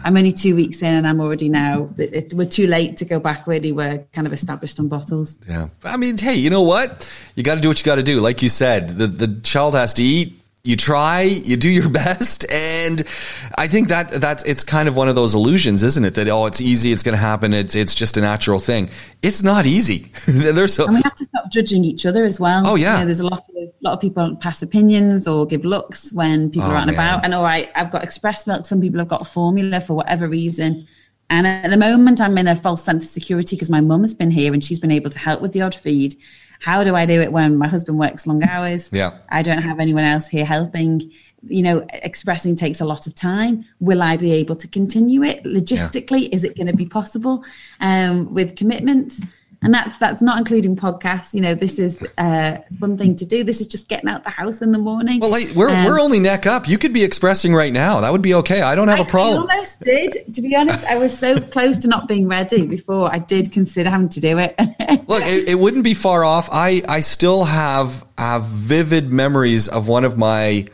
[0.04, 3.04] I'm only two weeks in and I'm already now, it, it, we're too late to
[3.04, 3.72] go back really.
[3.72, 5.38] We're kind of established on bottles.
[5.48, 5.68] Yeah.
[5.84, 7.10] I mean, hey, you know what?
[7.34, 8.20] You got to do what you got to do.
[8.20, 12.50] Like you said, the, the child has to eat you try, you do your best,
[12.52, 13.00] and
[13.56, 16.14] I think that that's it's kind of one of those illusions, isn't it?
[16.14, 18.90] That oh, it's easy, it's going to happen, it's it's just a natural thing.
[19.22, 20.10] It's not easy.
[20.26, 22.62] there's so and we have to stop judging each other as well.
[22.66, 25.46] Oh yeah, you know, there's a lot of a lot of people pass opinions or
[25.46, 27.24] give looks when people oh, are out and about.
[27.24, 28.66] And all right, I've got express milk.
[28.66, 30.86] Some people have got a formula for whatever reason.
[31.30, 34.14] And at the moment, I'm in a false sense of security because my mum has
[34.14, 36.16] been here and she's been able to help with the odd feed.
[36.60, 38.90] How do I do it when my husband works long hours?
[38.92, 39.18] Yeah.
[39.30, 41.10] I don't have anyone else here helping.
[41.42, 43.64] You know, expressing takes a lot of time.
[43.80, 46.24] Will I be able to continue it logistically?
[46.24, 46.28] Yeah.
[46.32, 47.44] Is it going to be possible
[47.80, 49.22] um, with commitments?
[49.62, 51.34] And that's that's not including podcasts.
[51.34, 53.44] You know, this is a fun thing to do.
[53.44, 55.20] This is just getting out the house in the morning.
[55.20, 56.66] Well, like, we're um, we're only neck up.
[56.66, 58.00] You could be expressing right now.
[58.00, 58.62] That would be okay.
[58.62, 59.50] I don't have I, a problem.
[59.50, 60.34] I almost did.
[60.34, 63.90] To be honest, I was so close to not being ready before I did consider
[63.90, 64.54] having to do it.
[65.08, 66.48] Look, it, it wouldn't be far off.
[66.50, 70.66] I I still have have vivid memories of one of my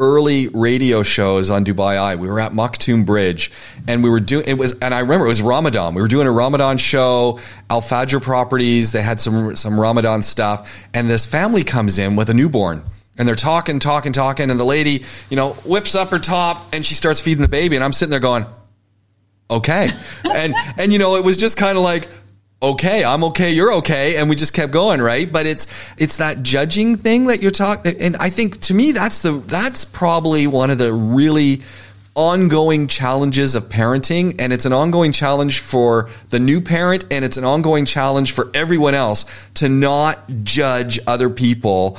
[0.00, 2.16] early radio shows on Dubai Eye.
[2.16, 3.52] We were at Maktoum Bridge
[3.86, 5.94] and we were doing it was and I remember it was Ramadan.
[5.94, 10.88] We were doing a Ramadan show, Al Fajr properties, they had some some Ramadan stuff
[10.94, 12.82] and this family comes in with a newborn
[13.18, 16.84] and they're talking talking talking and the lady, you know, whips up her top and
[16.84, 18.46] she starts feeding the baby and I'm sitting there going
[19.50, 19.90] okay.
[20.24, 22.08] and and you know, it was just kind of like
[22.62, 25.30] okay, I'm okay, you're okay, and we just kept going, right?
[25.30, 29.22] But it's it's that judging thing that you're talking, and I think to me that's
[29.22, 31.62] the that's probably one of the really
[32.16, 37.36] ongoing challenges of parenting and it's an ongoing challenge for the new parent and it's
[37.36, 41.96] an ongoing challenge for everyone else to not judge other people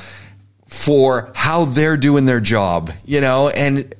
[0.66, 3.94] for how they're doing their job you know and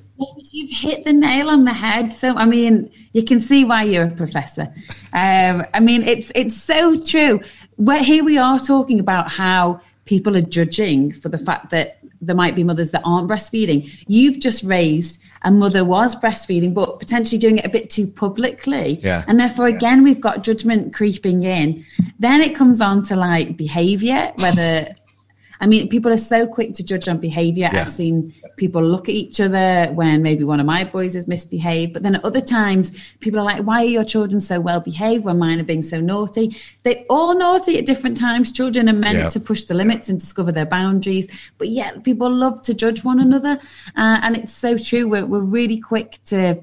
[0.52, 4.06] you've hit the nail on the head so i mean you can see why you're
[4.06, 4.72] a professor.
[5.12, 7.40] Um, I mean, it's it's so true.
[7.76, 12.36] Where here we are talking about how people are judging for the fact that there
[12.36, 13.90] might be mothers that aren't breastfeeding.
[14.06, 19.00] You've just raised a mother was breastfeeding, but potentially doing it a bit too publicly.
[19.02, 19.24] Yeah.
[19.26, 21.84] And therefore, again, we've got judgment creeping in.
[22.18, 24.86] Then it comes on to like behavior, whether
[25.62, 27.70] I mean, people are so quick to judge on behavior.
[27.72, 27.82] Yeah.
[27.82, 31.92] I've seen people look at each other when maybe one of my boys has misbehaved,
[31.92, 35.24] but then at other times, people are like, why are your children so well behaved
[35.24, 36.56] when mine are being so naughty?
[36.82, 38.50] They're all naughty at different times.
[38.50, 39.28] Children are meant yeah.
[39.28, 43.20] to push the limits and discover their boundaries, but yet people love to judge one
[43.20, 43.60] another.
[43.96, 45.08] Uh, and it's so true.
[45.08, 46.60] We're, we're really quick to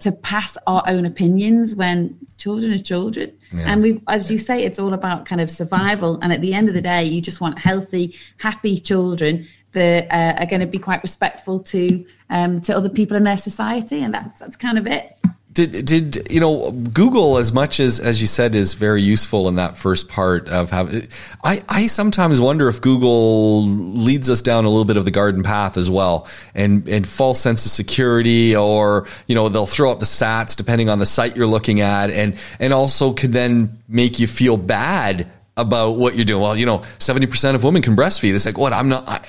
[0.00, 3.32] to pass our own opinions when children are children.
[3.54, 3.72] Yeah.
[3.72, 6.18] And we, as you say, it's all about kind of survival.
[6.20, 10.40] And at the end of the day, you just want healthy, happy children that uh,
[10.40, 14.14] are going to be quite respectful to um, to other people in their society, and
[14.14, 15.18] that's that's kind of it
[15.58, 19.56] did did you know Google as much as as you said is very useful in
[19.56, 21.08] that first part of having
[21.42, 25.42] I I sometimes wonder if Google leads us down a little bit of the garden
[25.42, 29.98] path as well and and false sense of security or you know they'll throw up
[29.98, 34.20] the sats depending on the site you're looking at and and also could then make
[34.20, 36.40] you feel bad about what you're doing.
[36.40, 38.32] Well you know 70% of women can breastfeed.
[38.32, 38.72] It's like what?
[38.72, 39.20] I'm not I,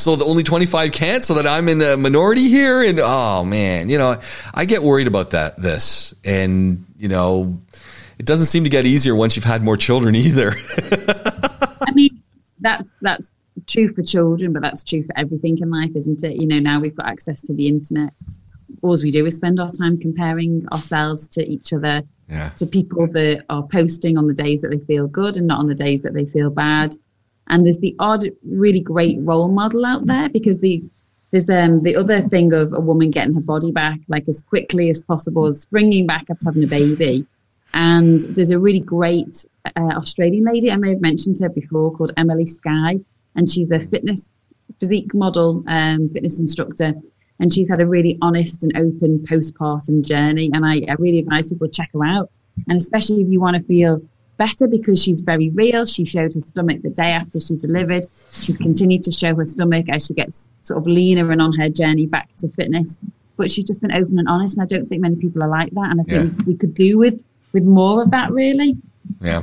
[0.00, 2.82] so the only 25 can't so that I'm in the minority here.
[2.82, 4.18] And oh man, you know,
[4.54, 6.14] I get worried about that, this.
[6.24, 7.60] And, you know,
[8.18, 10.52] it doesn't seem to get easier once you've had more children either.
[11.82, 12.22] I mean,
[12.60, 13.34] that's, that's
[13.66, 16.36] true for children, but that's true for everything in life, isn't it?
[16.36, 18.12] You know, now we've got access to the internet.
[18.82, 22.48] All we do is spend our time comparing ourselves to each other, yeah.
[22.50, 25.66] to people that are posting on the days that they feel good and not on
[25.66, 26.94] the days that they feel bad
[27.50, 30.82] and there's the odd really great role model out there because the
[31.30, 34.88] there's um the other thing of a woman getting her body back like as quickly
[34.90, 37.26] as possible as springing back after having a baby.
[37.72, 42.10] And there's a really great uh, australian lady i may have mentioned her before called
[42.16, 42.98] emily Skye.
[43.36, 44.32] and she's a fitness
[44.80, 46.94] physique model um, fitness instructor.
[47.38, 50.50] And she's had a really honest and open postpartum journey.
[50.52, 52.30] And I, I really advise people to check her out.
[52.68, 54.02] And especially if you want to feel
[54.40, 55.84] better because she's very real.
[55.84, 58.06] She showed her stomach the day after she delivered.
[58.32, 61.68] She's continued to show her stomach as she gets sort of leaner and on her
[61.68, 63.02] journey back to fitness.
[63.36, 65.70] But she's just been open and honest, and I don't think many people are like
[65.72, 65.90] that.
[65.90, 66.44] And I think yeah.
[66.46, 67.22] we could do with
[67.52, 68.78] with more of that, really.
[69.20, 69.42] Yeah.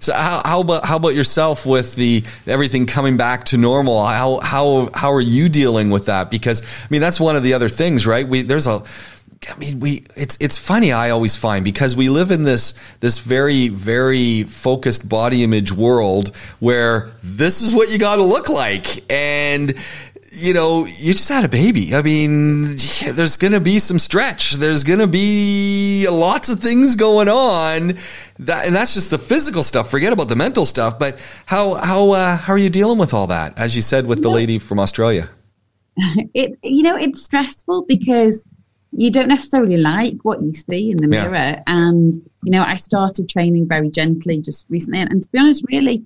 [0.00, 4.04] So how, how about how about yourself with the everything coming back to normal?
[4.04, 6.30] How how how are you dealing with that?
[6.30, 8.28] Because I mean that's one of the other things, right?
[8.28, 8.82] We there's a
[9.50, 10.92] I mean, we it's it's funny.
[10.92, 16.34] I always find because we live in this this very very focused body image world
[16.60, 19.74] where this is what you got to look like, and
[20.36, 21.94] you know, you just had a baby.
[21.94, 22.62] I mean,
[23.12, 24.54] there's going to be some stretch.
[24.54, 27.94] There's going to be lots of things going on.
[28.40, 29.90] That, and that's just the physical stuff.
[29.90, 30.98] Forget about the mental stuff.
[30.98, 33.58] But how how uh, how are you dealing with all that?
[33.58, 35.28] As you said with the lady from Australia.
[36.34, 38.48] It you know it's stressful because
[38.96, 41.62] you don't necessarily like what you see in the mirror.
[41.66, 45.00] And, you know, I started training very gently just recently.
[45.00, 46.04] And, and, to be honest, really,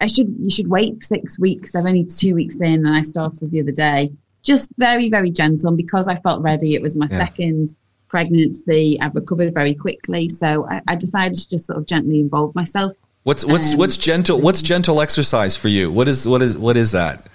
[0.00, 1.74] I should, you should wait six weeks.
[1.74, 4.12] I've only two weeks in and I started the other day.
[4.42, 5.68] Just very, very gentle.
[5.68, 7.18] And because I felt ready, it was my yeah.
[7.18, 7.76] second
[8.08, 8.98] pregnancy.
[9.00, 10.28] I've recovered very quickly.
[10.28, 12.92] So I, I, decided to just sort of gently involve myself.
[13.24, 15.90] What's, what's, um, what's gentle, what's gentle exercise for you?
[15.90, 17.26] What is, what is, what is that?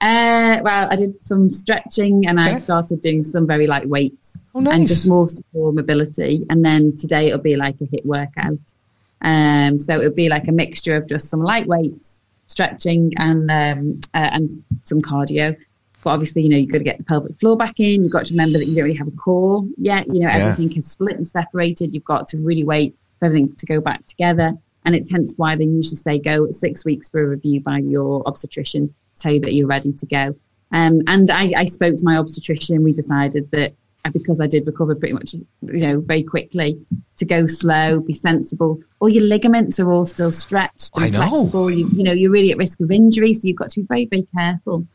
[0.00, 2.52] Uh, well, I did some stretching and okay.
[2.52, 4.74] I started doing some very light weights oh, nice.
[4.74, 6.46] and just more for mobility.
[6.50, 8.58] And then today it'll be like a hit workout.
[9.22, 14.00] Um, so it'll be like a mixture of just some light weights, stretching, and um,
[14.14, 15.56] uh, and some cardio.
[16.04, 18.04] But obviously, you know, you've got to get the pelvic floor back in.
[18.04, 20.06] You've got to remember that you don't really have a core yet.
[20.06, 20.50] You know, Yeah.
[20.50, 21.92] everything is split and separated.
[21.92, 24.56] You've got to really wait for everything to go back together.
[24.84, 28.22] And it's hence why they usually say go six weeks for a review by your
[28.26, 30.34] obstetrician tell you that you're ready to go.
[30.72, 33.74] Um, and I, I spoke to my obstetrician and we decided that
[34.12, 36.80] because I did recover pretty much, you know, very quickly,
[37.16, 38.80] to go slow, be sensible.
[39.00, 41.28] All your ligaments are all still stretched and I know.
[41.28, 41.70] flexible.
[41.70, 44.06] You, you know, you're really at risk of injury, so you've got to be very,
[44.06, 44.86] very careful.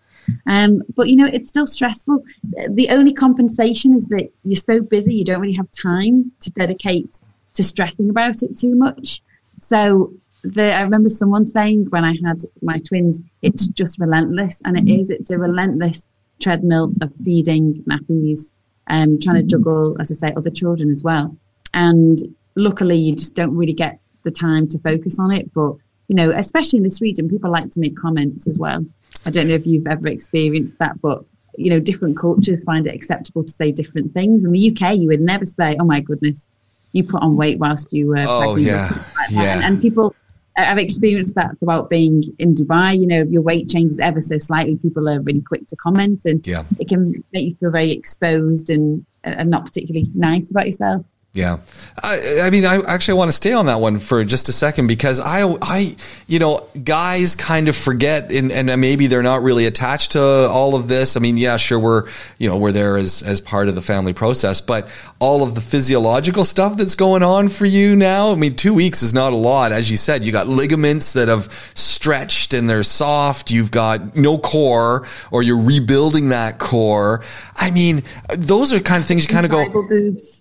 [0.47, 2.23] Um, but you know, it's still stressful.
[2.69, 7.19] The only compensation is that you're so busy, you don't really have time to dedicate
[7.55, 9.21] to stressing about it too much.
[9.59, 14.77] So the, I remember someone saying when I had my twins, it's just relentless, and
[14.77, 15.09] it is.
[15.09, 16.09] It's a relentless
[16.41, 18.51] treadmill of feeding, nappies,
[18.87, 21.35] um, trying to juggle, as I say, other children as well.
[21.73, 22.19] And
[22.55, 25.53] luckily, you just don't really get the time to focus on it.
[25.53, 25.73] But
[26.09, 28.85] you know, especially in this region, people like to make comments as well.
[29.25, 31.23] I don't know if you've ever experienced that, but
[31.57, 34.43] you know, different cultures find it acceptable to say different things.
[34.43, 36.49] In the UK, you would never say, "Oh my goodness,
[36.91, 38.89] you put on weight whilst you were Oh, pregnant," or yeah.
[39.17, 39.31] like.
[39.31, 39.55] Yeah.
[39.55, 40.13] And, and people,
[40.55, 42.99] I've experienced that throughout being in Dubai.
[42.99, 46.25] You know, if your weight changes ever so slightly, people are really quick to comment,
[46.25, 46.63] and Yeah.
[46.79, 51.05] it can make you feel very exposed and and not particularly nice about yourself.
[51.35, 51.57] Yeah.
[52.03, 54.85] I, I mean, I actually want to stay on that one for just a second
[54.85, 55.95] because I, I,
[56.27, 60.75] you know, guys kind of forget and, and maybe they're not really attached to all
[60.75, 61.17] of this.
[61.17, 61.79] I mean, yeah, sure.
[61.79, 62.03] We're,
[62.37, 65.61] you know, we're there as, as part of the family process, but all of the
[65.61, 68.31] physiological stuff that's going on for you now.
[68.31, 69.71] I mean, two weeks is not a lot.
[69.71, 73.49] As you said, you got ligaments that have stretched and they're soft.
[73.49, 77.23] You've got no core or you're rebuilding that core.
[77.55, 79.65] I mean, those are kind of things you kind of go,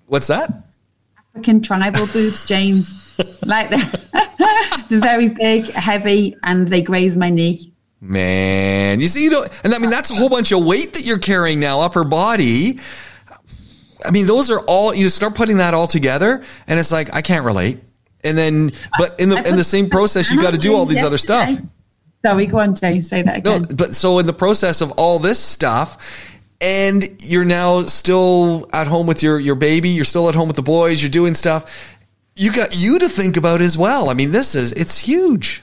[0.07, 0.69] what's that?
[1.35, 3.19] African tribal boots, James.
[3.47, 3.91] like they're,
[4.89, 7.73] they're very big, heavy, and they graze my knee.
[8.01, 11.05] Man, you see, you don't, and I mean, that's a whole bunch of weight that
[11.05, 12.81] you're carrying now, upper body.
[14.05, 17.23] I mean, those are all, you start putting that all together and it's like, I
[17.23, 17.81] can't relate.
[18.25, 21.05] And then, but in the, in the same process, you got to do all these
[21.05, 21.49] other stuff.
[22.25, 23.09] Sorry, go on, James.
[23.09, 23.63] Say that again.
[23.63, 26.32] No, but so in the process of all this stuff,
[26.63, 30.57] and you're now still at home with your, your baby, you're still at home with
[30.57, 31.97] the boys, you're doing stuff.
[32.37, 34.09] You got you to think about as well.
[34.09, 35.63] I mean, this is, it's huge.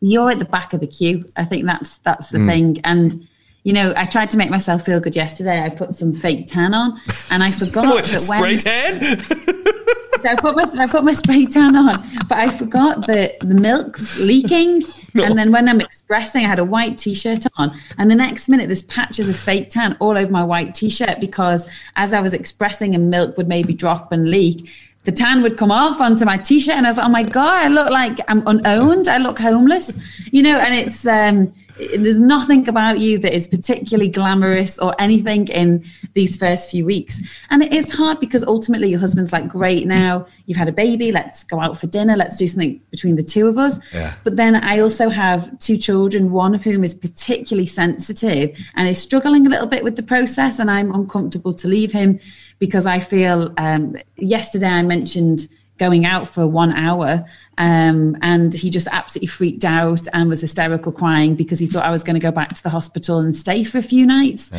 [0.00, 1.22] You're at the back of the queue.
[1.36, 2.46] I think that's that's the hmm.
[2.46, 2.80] thing.
[2.84, 3.26] And
[3.64, 5.60] you know, I tried to make myself feel good yesterday.
[5.60, 9.18] I put some fake tan on, and I forgot What, that spray when tan?
[10.20, 13.54] so I put my I put my spray tan on, but I forgot that the
[13.54, 14.82] milk's leaking.
[15.24, 18.66] And then when I'm expressing, I had a white t-shirt on, and the next minute
[18.66, 22.94] there's patches of fake tan all over my white t-shirt because as I was expressing,
[22.94, 24.70] and milk would maybe drop and leak.
[25.04, 27.64] The tan would come off onto my t-shirt, and I was like, "Oh my god,
[27.64, 29.06] I look like I'm unowned.
[29.06, 29.96] I look homeless,"
[30.32, 30.58] you know.
[30.58, 35.84] And it's um, there's nothing about you that is particularly glamorous or anything in
[36.14, 37.20] these first few weeks.
[37.50, 41.12] And it is hard because ultimately your husband's like, great, now you've had a baby,
[41.12, 43.80] let's go out for dinner, let's do something between the two of us.
[43.92, 44.14] Yeah.
[44.24, 49.00] But then I also have two children, one of whom is particularly sensitive and is
[49.00, 50.58] struggling a little bit with the process.
[50.58, 52.20] And I'm uncomfortable to leave him
[52.58, 57.24] because I feel um, yesterday I mentioned going out for one hour
[57.58, 61.90] um, and he just absolutely freaked out and was hysterical crying because he thought I
[61.90, 64.50] was going to go back to the hospital and stay for a few nights.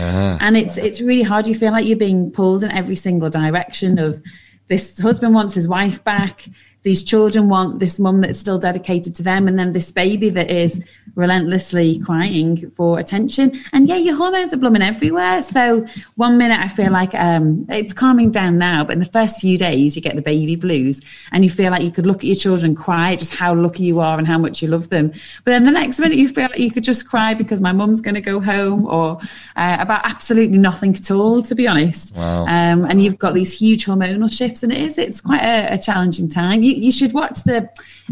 [0.41, 1.47] And it's it's really hard.
[1.47, 4.21] You feel like you're being pulled in every single direction of
[4.67, 6.45] this husband wants his wife back.
[6.83, 10.49] These children want this mum that's still dedicated to them, and then this baby that
[10.49, 10.83] is
[11.15, 13.59] relentlessly crying for attention.
[13.73, 15.41] And yeah, your hormones are blooming everywhere.
[15.41, 15.85] So
[16.15, 19.57] one minute I feel like um, it's calming down now, but in the first few
[19.57, 22.35] days you get the baby blues, and you feel like you could look at your
[22.35, 25.11] children and cry just how lucky you are and how much you love them.
[25.43, 27.99] But then the next minute you feel like you could just cry because my mum's
[27.99, 29.17] going to go home, or
[29.55, 32.15] uh, about absolutely nothing at all, to be honest.
[32.15, 32.43] Wow.
[32.43, 35.77] Um, and you've got these huge hormonal shifts, and it is it's quite a, a
[35.77, 36.63] challenging time.
[36.67, 37.69] You, you should watch the.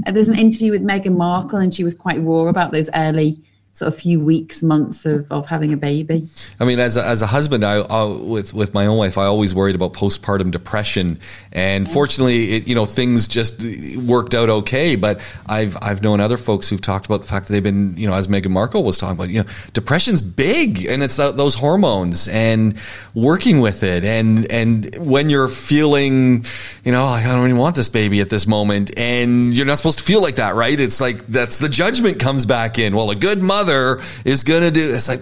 [0.08, 3.41] Uh, there's an interview with Meghan Markle, and she was quite raw about those early
[3.76, 6.24] sort of few weeks, months of, of having a baby.
[6.62, 9.26] I mean, as a, as a husband, I, I with with my own wife, I
[9.26, 11.20] always worried about postpartum depression,
[11.52, 13.62] and fortunately, it, you know, things just
[13.98, 14.96] worked out okay.
[14.96, 18.08] But I've I've known other folks who've talked about the fact that they've been, you
[18.08, 22.30] know, as Meghan Markle was talking about, you know, depression's big, and it's those hormones
[22.30, 22.80] and
[23.14, 26.46] working with it, and and when you're feeling,
[26.86, 29.80] you know, like, I don't even want this baby at this moment, and you're not
[29.80, 30.80] supposed to feel like that, right?
[30.80, 32.96] It's like that's the judgment comes back in.
[32.96, 33.64] Well, a good mother
[34.25, 34.91] is gonna do.
[34.93, 35.22] It's like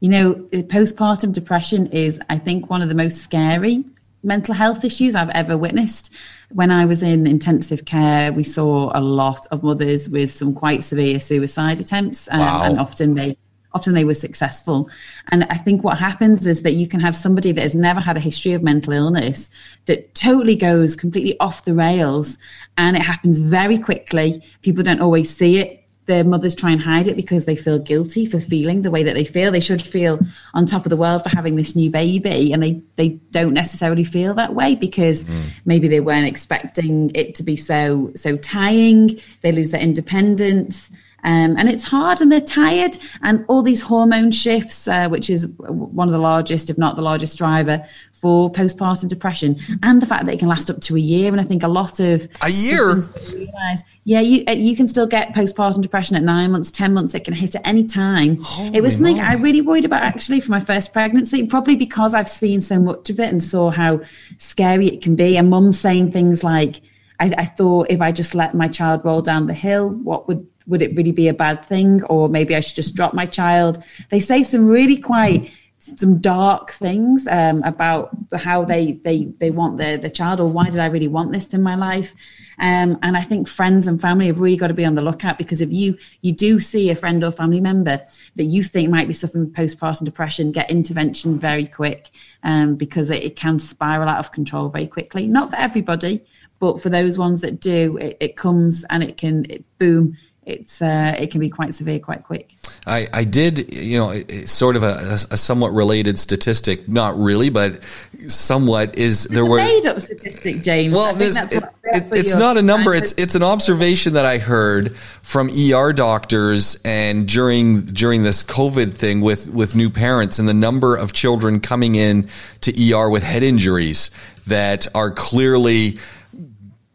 [0.00, 3.84] You know, postpartum depression is, I think, one of the most scary
[4.22, 6.12] mental health issues I've ever witnessed.
[6.50, 10.82] When I was in intensive care, we saw a lot of mothers with some quite
[10.82, 12.62] severe suicide attempts, um, Wow.
[12.64, 13.36] and often they
[13.72, 14.90] often they were successful.
[15.30, 18.16] And I think what happens is that you can have somebody that has never had
[18.16, 19.48] a history of mental illness
[19.86, 22.36] that totally goes completely off the rails,
[22.76, 24.42] and it happens very quickly.
[24.62, 25.79] People don't always see it
[26.10, 29.14] the mothers try and hide it because they feel guilty for feeling the way that
[29.14, 29.52] they feel.
[29.52, 30.18] They should feel
[30.54, 34.04] on top of the world for having this new baby, and they they don't necessarily
[34.04, 35.24] feel that way because
[35.64, 39.20] maybe they weren't expecting it to be so so tying.
[39.42, 40.90] They lose their independence.
[41.22, 45.46] Um, and it's hard and they're tired and all these hormone shifts uh, which is
[45.58, 47.82] one of the largest if not the largest driver
[48.20, 51.32] for postpartum depression and the fact that it can last up to a year.
[51.32, 52.94] And i think a lot of A year?
[53.34, 57.14] realize yeah you uh, you can still get postpartum depression at nine months ten months.
[57.14, 58.38] It can hit at any time.
[58.74, 62.28] It was something i really worried about actually for my first pregnancy probably because i've
[62.28, 64.00] seen so much of it and saw how
[64.38, 65.36] scary it can be.
[65.36, 66.80] And mum saying things like
[67.18, 70.46] I, I thought if i just let my child roll down the hill what would
[70.66, 72.02] would it really be a bad thing?
[72.04, 73.82] Or maybe i should just drop my child.
[74.10, 75.50] They say some really quite
[75.98, 80.68] some dark things um, about how they they they want their the child or why
[80.68, 82.14] did I really want this in my life?
[82.58, 85.38] Um, and I think friends and family have really got to be on the lookout
[85.38, 88.02] because if you you do see a friend or family member
[88.36, 92.10] that you think might be suffering postpartum depression get intervention very quick
[92.42, 95.26] um, because it, it can spiral out of control very quickly.
[95.26, 96.24] Not for everybody
[96.60, 100.16] but for those ones that do it, it comes and it can it, boom
[100.50, 102.54] it's uh, it can be quite severe quite quick
[102.86, 104.12] I, I did, you know,
[104.46, 104.96] sort of a,
[105.30, 107.84] a somewhat related statistic, not really, but
[108.26, 109.58] somewhat is there were.
[109.58, 110.94] made up statistic, James.
[110.94, 112.94] Well, it, it- it's not a number.
[112.94, 118.92] It's it's an observation that I heard from ER doctors and during during this COVID
[118.92, 122.28] thing with with new parents and the number of children coming in
[122.60, 124.10] to ER with head injuries
[124.46, 125.98] that are clearly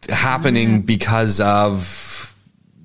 [0.10, 2.15] happening because of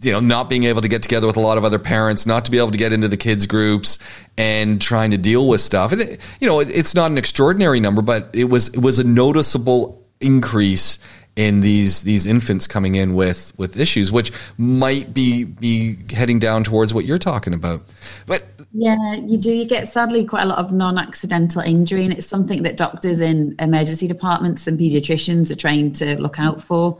[0.02, 2.44] you know not being able to get together with a lot of other parents not
[2.44, 3.98] to be able to get into the kids groups
[4.38, 5.92] and trying to deal with stuff.
[5.92, 8.98] And it, you know it, it's not an extraordinary number but it was it was
[8.98, 10.98] a noticeable increase
[11.40, 16.62] in these these infants coming in with with issues which might be be heading down
[16.62, 17.80] towards what you're talking about
[18.26, 19.52] but Yeah, you do.
[19.52, 23.56] You get sadly quite a lot of non-accidental injury, and it's something that doctors in
[23.58, 26.96] emergency departments and paediatricians are trained to look out for,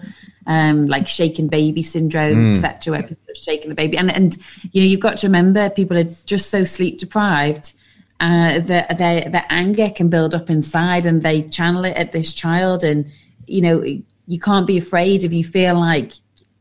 [0.48, 3.96] um, like shaken baby syndrome, etc., where people are shaking the baby.
[3.96, 4.36] And and
[4.72, 7.72] you know you've got to remember people are just so sleep deprived.
[8.18, 12.34] Uh, that their their anger can build up inside, and they channel it at this
[12.34, 12.82] child.
[12.82, 13.10] And
[13.46, 13.84] you know
[14.26, 16.12] you can't be afraid if you feel like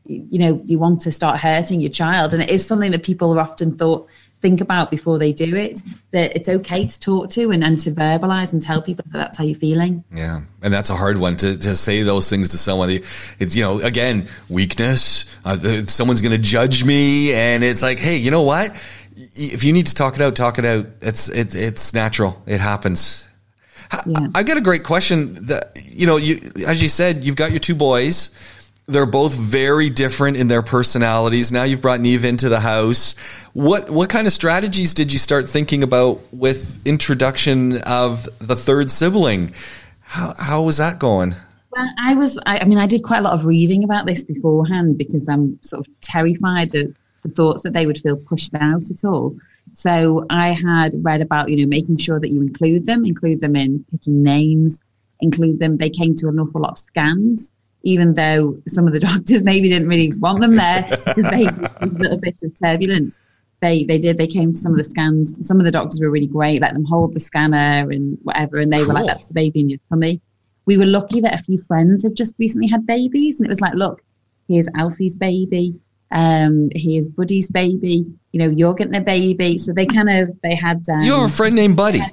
[0.04, 3.32] you know you want to start hurting your child, and it is something that people
[3.32, 4.06] are often thought
[4.40, 5.82] think about before they do it
[6.12, 9.36] that it's okay to talk to and, and to verbalize and tell people that that's
[9.36, 12.56] how you're feeling Yeah, and that's a hard one to, to say those things to
[12.58, 12.88] someone.
[12.88, 15.38] It's you know again weakness.
[15.44, 18.70] Uh, someone's going to judge me, and it's like, hey, you know what?
[19.34, 20.86] If you need to talk it out, talk it out.
[21.02, 22.42] It's it's it's natural.
[22.46, 23.28] It happens.
[23.92, 24.28] I- Yeah.
[24.34, 25.34] I got a great question.
[25.46, 28.30] That you know, you as you said, you've got your two boys.
[28.86, 31.52] They're both very different in their personalities.
[31.52, 33.14] Now you've brought Neve into the house.
[33.52, 38.90] What what kind of strategies did you start thinking about with introduction of the third
[38.90, 39.52] sibling?
[40.00, 41.34] How how was that going?
[41.70, 44.24] well i was I, I mean i did quite a lot of reading about this
[44.24, 48.90] beforehand because i'm sort of terrified of the thoughts that they would feel pushed out
[48.90, 49.36] at all
[49.72, 53.56] so i had read about you know making sure that you include them include them
[53.56, 54.82] in picking names
[55.22, 57.52] include them they came to an awful lot of scans
[57.82, 61.44] even though some of the doctors maybe didn't really want them there because they
[61.80, 63.18] was a little bit of turbulence.
[63.62, 64.18] They they did.
[64.18, 65.46] They came to some of the scans.
[65.46, 66.60] Some of the doctors were really great.
[66.60, 69.68] Let them hold the scanner and whatever, and they were like, "That's the baby in
[69.70, 70.20] your tummy."
[70.66, 73.60] We were lucky that a few friends had just recently had babies, and it was
[73.60, 74.02] like, "Look,
[74.48, 75.74] here's Alfie's baby.
[76.10, 78.06] Um, here's Buddy's baby.
[78.32, 80.86] You know, you're getting a baby." So they kind of they had.
[80.88, 81.98] Um, You have a friend named Buddy.
[81.98, 82.08] yeah,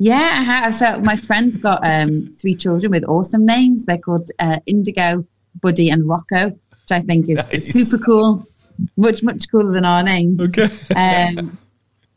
[0.00, 0.74] I have.
[0.74, 3.86] So my friend's got um, three children with awesome names.
[3.86, 5.26] They're called uh, Indigo,
[5.60, 7.72] Buddy, and Rocco, which I think is, Nice.
[7.72, 8.46] super cool.
[8.96, 10.40] Much, much cooler than our names.
[10.40, 10.68] Okay.
[10.96, 11.56] Um,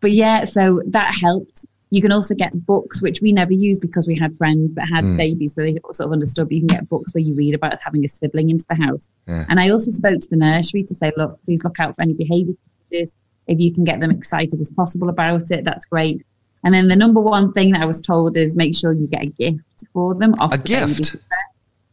[0.01, 1.65] but yeah, so that helped.
[1.89, 5.15] You can also get books, which we never used because we had friends that had
[5.15, 6.49] babies, so they sort of understood.
[6.49, 9.09] But you can get books where you read about having a sibling into the house.
[9.27, 9.45] Yeah.
[9.47, 12.13] And I also spoke to the nursery to say, look, please look out for any
[12.13, 12.55] behaviour
[12.91, 13.15] changes.
[13.47, 16.25] If you can get them excited as possible about it, that's great.
[16.67, 19.21] And then the number one thing that I was told is make sure you get
[19.21, 20.33] a gift for them.
[20.41, 21.15] A the gift?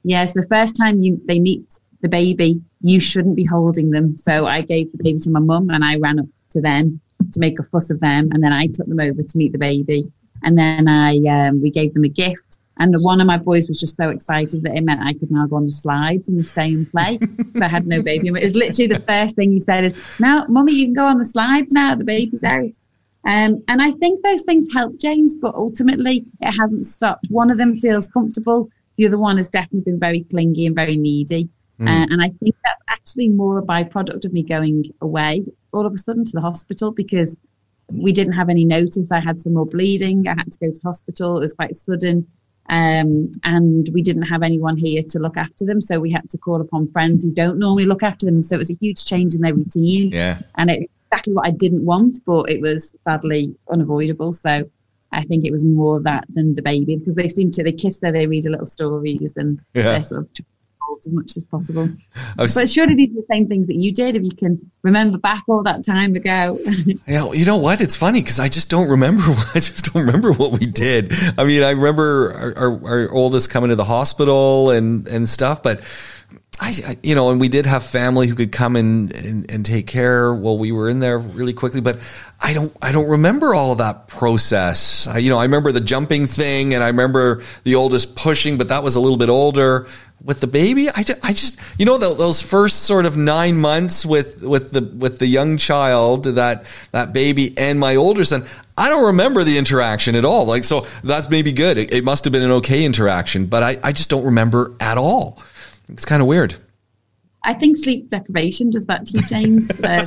[0.02, 4.16] Yes, the first time you they meet the baby, you shouldn't be holding them.
[4.16, 7.00] So I gave the baby to my mum and I ran up to them
[7.32, 9.58] to make a fuss of them, and then I took them over to meet the
[9.58, 10.10] baby,
[10.42, 12.58] and then I um, we gave them a gift.
[12.78, 15.46] And one of my boys was just so excited that it meant I could now
[15.46, 17.20] go on the slides and stay and play.
[17.56, 18.26] so I had no baby.
[18.26, 21.18] It was literally the first thing he said is, "Now, mummy, you can go on
[21.18, 21.94] the slides now.
[21.94, 22.72] The baby's out."
[23.26, 27.26] Um, and I think those things help James, but ultimately it hasn't stopped.
[27.30, 28.68] One of them feels comfortable.
[28.96, 31.48] The other one has definitely been very clingy and very needy.
[31.80, 31.88] Mm.
[31.88, 35.92] Uh, and I think that's actually more a byproduct of me going away all of
[35.92, 37.40] a sudden to the hospital because
[37.90, 39.10] we didn't have any notice.
[39.10, 40.28] I had some more bleeding.
[40.28, 41.38] I had to go to hospital.
[41.38, 42.26] It was quite sudden.
[42.70, 45.82] Um, and we didn't have anyone here to look after them.
[45.82, 48.42] So we had to call upon friends who don't normally look after them.
[48.42, 50.10] So it was a huge change in their routine.
[50.12, 50.40] Yeah.
[50.54, 54.32] And it exactly what I didn't want, but it was sadly unavoidable.
[54.32, 54.68] So
[55.12, 58.00] I think it was more that than the baby because they seem to, they kiss
[58.02, 59.82] her, they read a little stories and yeah.
[59.82, 60.46] they're sort of
[61.06, 61.88] as much as possible.
[62.38, 65.18] Was, but surely these are the same things that you did if you can remember
[65.18, 66.58] back all that time ago.
[67.06, 67.80] yeah, you know what?
[67.80, 69.22] It's funny because I just don't remember.
[69.54, 71.12] I just don't remember what we did.
[71.36, 75.62] I mean, I remember our, our, our oldest coming to the hospital and and stuff,
[75.62, 75.80] but.
[76.60, 79.88] I, you know, and we did have family who could come and, and, and take
[79.88, 81.98] care while we were in there really quickly, but
[82.40, 85.08] I don't, I don't remember all of that process.
[85.08, 88.68] I, you know, I remember the jumping thing and I remember the oldest pushing, but
[88.68, 89.88] that was a little bit older
[90.22, 90.88] with the baby.
[90.88, 94.70] I just, I just you know, the, those first sort of nine months with, with
[94.70, 98.44] the, with the young child, that, that baby and my older son,
[98.78, 100.46] I don't remember the interaction at all.
[100.46, 101.78] Like, so that's maybe good.
[101.78, 104.98] It, it must have been an okay interaction, but I, I just don't remember at
[104.98, 105.42] all.
[105.88, 106.54] It's kind of weird.
[107.46, 109.70] I think sleep deprivation does that to you, James.
[109.82, 110.06] uh,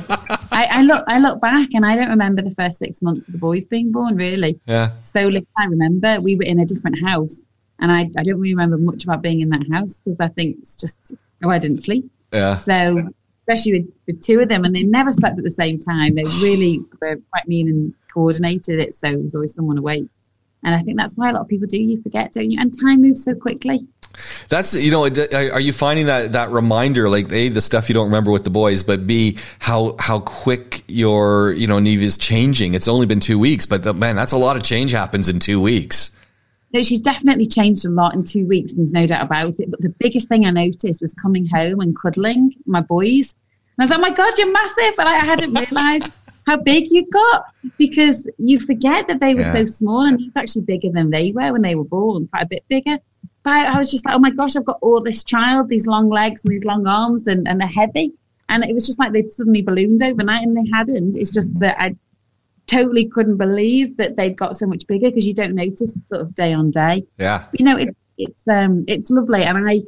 [0.50, 3.32] I, I, look, I look back, and I don't remember the first six months of
[3.32, 4.16] the boys being born.
[4.16, 4.90] Really, yeah.
[5.02, 7.46] So, like, I remember we were in a different house,
[7.78, 10.58] and I, I don't really remember much about being in that house because I think
[10.58, 11.12] it's just,
[11.44, 12.10] oh, I didn't sleep.
[12.32, 12.56] Yeah.
[12.56, 13.08] So,
[13.46, 16.16] especially with, with two of them, and they never slept at the same time.
[16.16, 18.92] They really were quite mean and coordinated it.
[18.94, 20.08] So, there was always someone awake.
[20.64, 21.80] And I think that's why a lot of people do.
[21.80, 22.60] You forget, don't you?
[22.60, 23.86] And time moves so quickly.
[24.48, 28.06] That's you know, are you finding that that reminder, like a the stuff you don't
[28.06, 32.74] remember with the boys, but b how how quick your you know Neve is changing.
[32.74, 35.38] It's only been two weeks, but the, man, that's a lot of change happens in
[35.38, 36.12] two weeks.
[36.72, 38.72] No, she's definitely changed a lot in two weeks.
[38.72, 39.70] and There's no doubt about it.
[39.70, 43.36] But the biggest thing I noticed was coming home and cuddling my boys.
[43.78, 44.94] And I was like, oh my God, you're massive.
[44.96, 47.44] But I hadn't realized how big you got
[47.78, 49.52] because you forget that they were yeah.
[49.52, 52.46] so small and he's actually bigger than they were when they were born, quite a
[52.46, 52.98] bit bigger.
[53.42, 56.08] But I, was just like, oh my gosh, I've got all this child, these long
[56.08, 58.12] legs and these long arms and, and they're heavy.
[58.48, 61.16] And it was just like they'd suddenly ballooned overnight and they hadn't.
[61.16, 61.94] It's just that I
[62.66, 66.34] totally couldn't believe that they'd got so much bigger because you don't notice sort of
[66.34, 67.04] day on day.
[67.18, 67.46] Yeah.
[67.52, 69.80] You know, it, it's um it's lovely, and I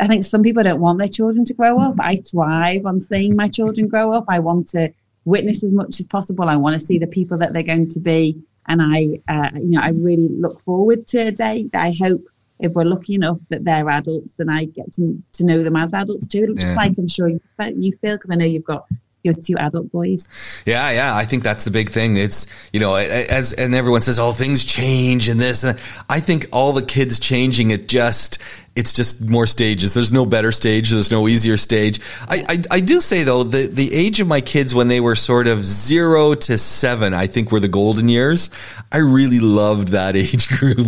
[0.00, 1.96] I think some people don't want their children to grow up.
[1.98, 4.24] I thrive on seeing my children grow up.
[4.28, 4.90] I want to
[5.24, 6.48] witness as much as possible.
[6.48, 9.70] I want to see the people that they're going to be, and I uh, you
[9.70, 12.24] know I really look forward to a day that I hope
[12.60, 15.94] if we're lucky enough that they're adults and I get to, to know them as
[15.94, 16.54] adults too.
[16.54, 16.74] Just yeah.
[16.74, 17.40] like I'm sure you,
[17.76, 18.86] you feel because I know you've got
[19.22, 20.62] your two adult boys.
[20.66, 22.16] Yeah, yeah, I think that's the big thing.
[22.16, 25.64] It's you know, as and everyone says, oh, things change and this.
[26.08, 28.38] I think all the kids changing it just
[28.78, 29.92] it's just more stages.
[29.92, 30.90] There's no better stage.
[30.90, 31.98] There's no easier stage.
[32.28, 35.16] I, I, I, do say though, the, the age of my kids when they were
[35.16, 38.50] sort of zero to seven, I think were the golden years.
[38.92, 40.86] I really loved that age group,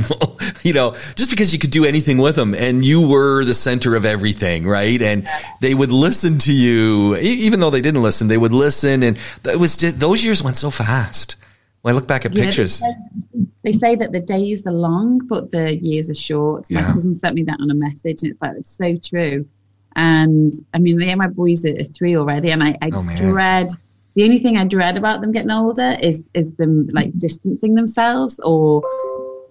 [0.63, 3.97] you know, just because you could do anything with them and you were the center
[3.97, 5.03] of everything, right?
[5.03, 5.27] And
[5.61, 9.03] they would listen to you, even though they didn't listen, they would listen.
[9.03, 11.37] And it was just, those years went so fast.
[11.83, 12.83] When I look back at yeah, pictures.
[13.63, 16.67] They say, that the days are long, but the years are short.
[16.69, 16.81] Yeah.
[16.81, 19.47] My cousin sent me that on a message, and it's like, it's so true.
[19.97, 23.71] And I mean, they my boys are three already, and I, I oh, dread
[24.15, 28.41] the only thing I dread about them getting older is is them like distancing themselves
[28.41, 28.83] or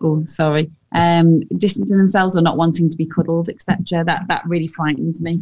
[0.01, 4.67] oh sorry um distancing themselves or not wanting to be cuddled etc that that really
[4.67, 5.41] frightens me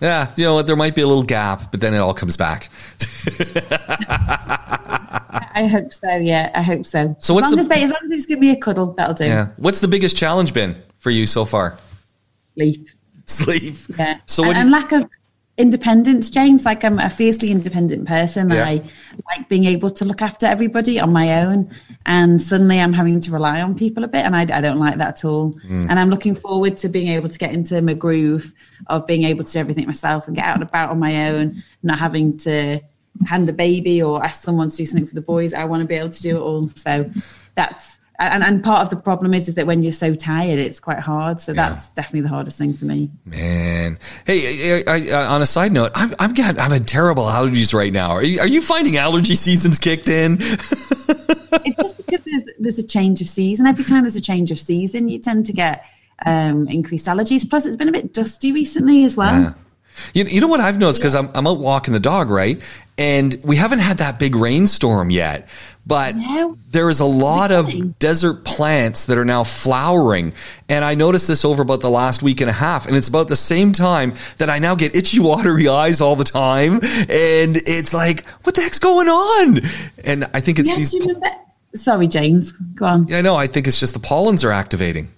[0.00, 2.68] yeah you know there might be a little gap but then it all comes back
[5.54, 6.16] I hope so.
[6.16, 7.16] Yeah, I hope so.
[7.20, 8.56] So what's as long, the, as, they, as long as they just give me a
[8.56, 9.24] cuddle, that'll do.
[9.24, 9.48] Yeah.
[9.56, 11.78] What's the biggest challenge been for you so far?
[12.54, 12.88] Sleep.
[13.26, 13.74] Sleep.
[13.98, 14.18] Yeah.
[14.26, 15.08] So and, and you- lack of
[15.58, 16.64] independence, James.
[16.64, 18.48] Like I'm a fiercely independent person.
[18.48, 18.64] Yeah.
[18.64, 18.82] I
[19.30, 21.70] like being able to look after everybody on my own.
[22.06, 24.24] And suddenly I'm having to rely on people a bit.
[24.24, 25.52] And I, I don't like that at all.
[25.66, 25.90] Mm.
[25.90, 28.54] And I'm looking forward to being able to get into my groove
[28.88, 31.62] of being able to do everything myself and get out and about on my own,
[31.82, 32.80] not having to
[33.26, 35.52] hand the baby or ask someone to do something for the boys.
[35.52, 36.66] I want to be able to do it all.
[36.68, 37.10] So
[37.54, 40.80] that's and, and part of the problem is is that when you're so tired, it's
[40.80, 41.40] quite hard.
[41.40, 41.68] So yeah.
[41.68, 43.10] that's definitely the hardest thing for me.
[43.26, 47.74] Man, hey, I, I, on a side note, I'm I'm getting I'm having terrible allergies
[47.74, 48.10] right now.
[48.10, 50.32] Are you, are you finding allergy seasons kicked in?
[50.40, 53.66] it's just because there's there's a change of season.
[53.66, 55.84] Every time there's a change of season, you tend to get
[56.24, 57.48] um, increased allergies.
[57.48, 59.42] Plus, it's been a bit dusty recently as well.
[59.42, 59.52] Yeah.
[60.14, 62.60] You, you know what I've noticed because I'm, I'm out walking the dog, right?
[62.98, 65.48] And we haven't had that big rainstorm yet,
[65.86, 66.56] but No.
[66.70, 70.32] there is a lot of desert plants that are now flowering.
[70.68, 72.86] And I noticed this over about the last week and a half.
[72.86, 76.24] And it's about the same time that I now get itchy, watery eyes all the
[76.24, 76.74] time.
[76.74, 79.60] And it's like, what the heck's going on?
[80.04, 80.94] And I think it's Yeah, these.
[80.94, 81.26] remember?
[81.74, 82.52] Sorry, James.
[82.52, 83.06] Go on.
[83.08, 83.34] Yeah, I know.
[83.34, 85.08] I think it's just the pollens are activating.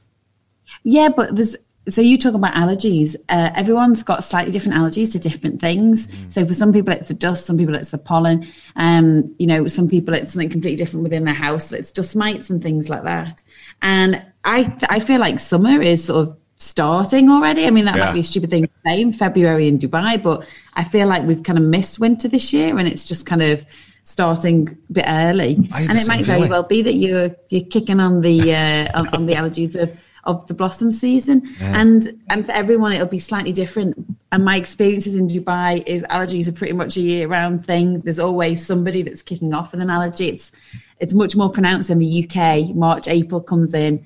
[0.85, 1.57] Yeah, but there's
[1.89, 3.15] so you talk about allergies.
[3.29, 6.09] Uh, everyone's got slightly different allergies to different things.
[6.31, 8.47] So for some people it's the dust, some people it's the pollen.
[8.77, 11.73] Um, you know, some people it's something completely different within their house.
[11.73, 13.43] It's dust mites and things like that.
[13.83, 17.67] And I I feel like summer is sort of starting already.
[17.67, 18.07] I mean, that Yeah.
[18.07, 21.25] might be a stupid thing to say in February in Dubai, but I feel like
[21.27, 23.67] we've kind of missed winter this year, and it's just kind of
[24.05, 25.55] starting a bit early.
[25.57, 26.51] And it might very feeling.
[26.51, 30.47] well be that you're you're kicking on the uh, on, on the allergies of of
[30.47, 31.55] the blossom season.
[31.61, 33.97] And and for everyone it'll be slightly different.
[34.33, 38.01] And my experiences in dubai is allergies are pretty much a year round thing.
[38.01, 40.29] There's always somebody that's kicking off with an allergy.
[40.29, 40.53] It's
[41.01, 44.05] it's much more pronounced in the uk march april comes in.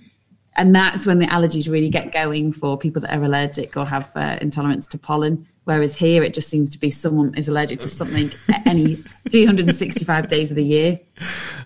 [0.56, 4.10] And that's when the allergies really get going for people that are allergic or have
[4.16, 7.88] uh, intolerance to pollen whereas here it just seems to be someone is allergic to
[7.88, 8.28] something
[8.66, 8.94] any
[9.28, 10.98] 365 days of the year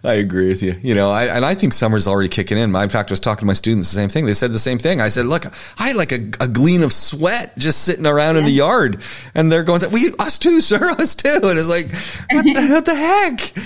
[0.05, 0.75] I agree with you.
[0.83, 2.75] You know, I, and I think summer's already kicking in.
[2.75, 4.27] In fact, I was talking to my students the same thing.
[4.27, 5.01] They said the same thing.
[5.01, 5.45] I said, look,
[5.79, 9.03] I had like a, a glean of sweat just sitting around in the yard,
[9.35, 11.87] and they're going, "We, us too, sir, us too." And it's like,
[12.33, 13.65] what the, what the heck?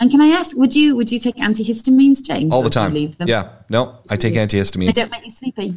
[0.00, 2.52] And can I ask, would you would you take antihistamines, James?
[2.52, 2.92] All the time.
[2.92, 3.28] Leave them?
[3.28, 4.86] Yeah, no, I take antihistamines.
[4.86, 5.74] They don't make you sleepy.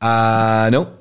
[0.00, 0.98] Uh, no,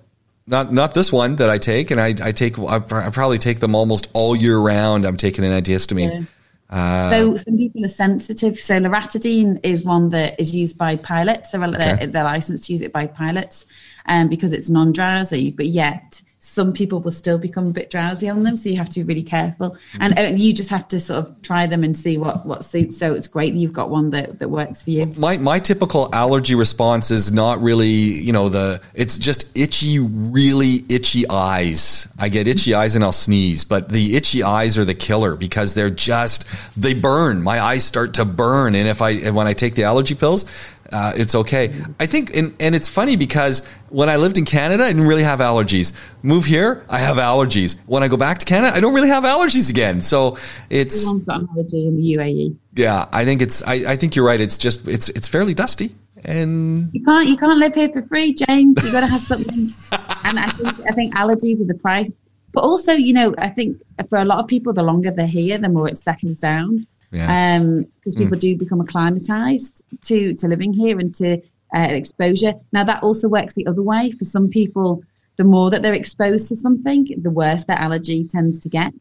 [0.48, 3.60] not not this one that I take, and I, I take I, I probably take
[3.60, 5.06] them almost all year round.
[5.06, 6.28] I'm taking an antihistamine.
[6.70, 8.58] Uh, so some people are sensitive.
[8.58, 11.52] So loratadine is one that is used by pilots.
[11.52, 11.78] They're, Okay.
[11.78, 13.66] they're, they're licensed to use it by pilots,
[14.06, 15.52] um, because it's non-drowsy.
[15.52, 16.22] But yet
[16.52, 18.58] some people will still become a bit drowsy on them.
[18.58, 20.02] So you have to be really careful, mm-hmm.
[20.02, 22.98] and, and you just have to sort of try them and see what what suits.
[22.98, 25.06] So it's great that you've got one that that works for you.
[25.18, 30.84] my my typical allergy response is not really you know the it's just itchy really
[30.90, 34.94] itchy eyes i get itchy eyes and i'll sneeze but the itchy eyes are the
[34.94, 36.46] killer because they're just
[36.80, 40.16] they burn my eyes start to burn and if i when i take the allergy
[40.16, 40.46] pills
[40.92, 41.74] uh, it's okay.
[42.00, 45.24] I think, and, and it's funny because when I lived in Canada, I didn't really
[45.24, 45.94] have allergies.
[46.24, 47.78] Move here, I have allergies.
[47.86, 50.02] When I go back to Canada, I don't really have allergies again.
[50.02, 50.38] So
[50.70, 52.02] it's, Everyone's got an allergy in the.
[52.12, 52.58] UAE.
[52.74, 54.42] yeah, I think it's, I, I think you're right.
[54.42, 58.34] It's just, it's, it's fairly dusty and You can't you can't live here for free,
[58.34, 58.82] James.
[58.84, 59.68] You've got to have something.
[60.24, 62.16] and I think I think allergies are the price.
[62.54, 65.58] But also, you know, I think for a lot of people, the longer they're here,
[65.58, 66.86] the more it settles down.
[67.12, 67.58] Yeah.
[67.58, 71.42] Um, because people do become acclimatized to to living here and to
[71.76, 72.54] uh, exposure.
[72.72, 74.12] Now that also works the other way.
[74.12, 75.04] For some people,
[75.38, 78.94] the more that they're exposed to something, the worse their allergy tends to get.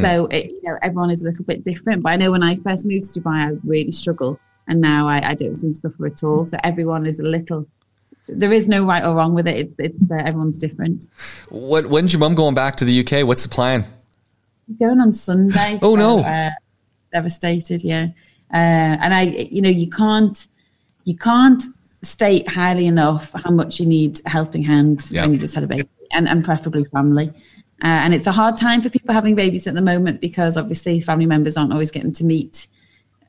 [0.00, 2.02] So it, you know, everyone is a little bit different.
[2.02, 4.38] But I know when I first moved to Dubai, I really struggled,
[4.68, 6.44] and now I, I don't seem to suffer at all.
[6.44, 7.66] So everyone is a little.
[8.28, 9.56] There is no right or wrong with it.
[9.56, 11.08] it it's uh, everyone's different.
[11.48, 13.26] What, when's your mum going back to the UK?
[13.26, 13.84] What's the plan?
[14.78, 15.78] going on Sunday.
[15.82, 16.20] Oh, no.
[16.20, 16.50] Uh,
[17.12, 18.08] devastated, yeah.
[18.52, 20.46] Uh, and I, you know, you can't,
[21.04, 21.62] you can't
[22.02, 25.66] state highly enough how much you need a helping hand when you just had a
[25.66, 27.32] baby, and, and preferably family.
[27.82, 31.00] Uh, and it's a hard time for people having babies at the moment because obviously
[31.00, 32.68] family members aren't always getting to meet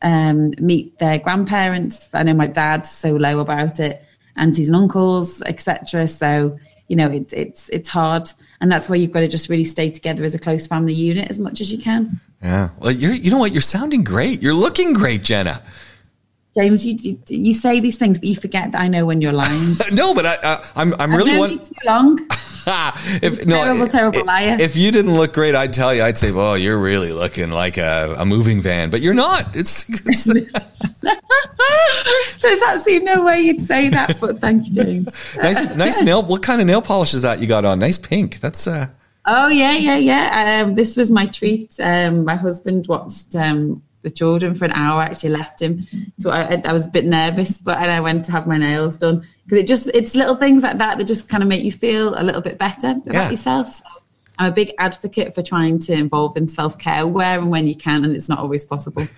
[0.03, 2.09] um, meet their grandparents.
[2.13, 4.03] I know my dad's so low about it,
[4.35, 6.07] aunties and uncles, etc.
[6.07, 8.29] So you know it, it's it's hard,
[8.61, 11.29] and that's why you've got to just really stay together as a close family unit
[11.29, 12.19] as much as you can.
[12.43, 12.69] Yeah.
[12.79, 13.53] Well, you're, you know what?
[13.53, 14.41] You're sounding great.
[14.41, 15.63] You're looking great, Jenna.
[16.55, 19.33] James, you, you you say these things, but you forget that I know when you're
[19.33, 19.73] lying.
[19.93, 21.57] No, but I, I, I'm, I'm really one.
[21.59, 22.19] too long.
[23.23, 24.57] if no, Terrible, terrible if, liar.
[24.59, 26.03] If you didn't look great, I'd tell you.
[26.03, 29.55] I'd say, "Well, you're really looking like a, a moving van," but you're not.
[29.55, 30.25] It's, it's
[32.41, 35.35] There's absolutely no way you'd say that, but thank you, James.
[35.37, 36.21] nice, nice nail.
[36.21, 37.79] What kind of nail polish is that you got on?
[37.79, 38.39] Nice pink.
[38.41, 38.87] That's uh,
[39.25, 40.61] Oh yeah, yeah, yeah.
[40.65, 41.75] Um, this was my treat.
[41.79, 45.01] Um, my husband watched um, the children for an hour.
[45.01, 45.83] I actually left him,
[46.19, 48.97] so I, I was a bit nervous, but and I went to have my nails
[48.97, 51.71] done because it just it's little things like that that just kind of make you
[51.71, 53.29] feel a little bit better about Yeah.
[53.29, 53.67] yourself.
[53.69, 53.83] So
[54.39, 57.75] I'm a big advocate for trying to involve in self care where and when you
[57.75, 59.03] can, and it's not always possible.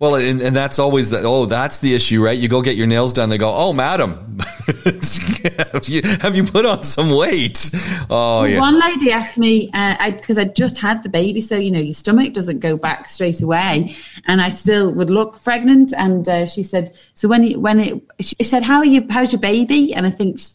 [0.00, 2.36] Well, and, and that's always the, oh, that's the issue, right?
[2.36, 3.28] You go get your nails done.
[3.28, 7.70] They go, oh, madam, have, you, have you put on some weight?
[8.10, 8.60] Oh, yeah.
[8.60, 11.80] One lady asked me, because uh, I, I just had the baby, so, you know,
[11.80, 13.96] your stomach doesn't go back straight away.
[14.26, 15.92] And I still would look pregnant.
[15.96, 19.32] And uh, she said, so when, it, when it, she said, how are you, how's
[19.32, 19.94] your baby?
[19.94, 20.50] And I think she,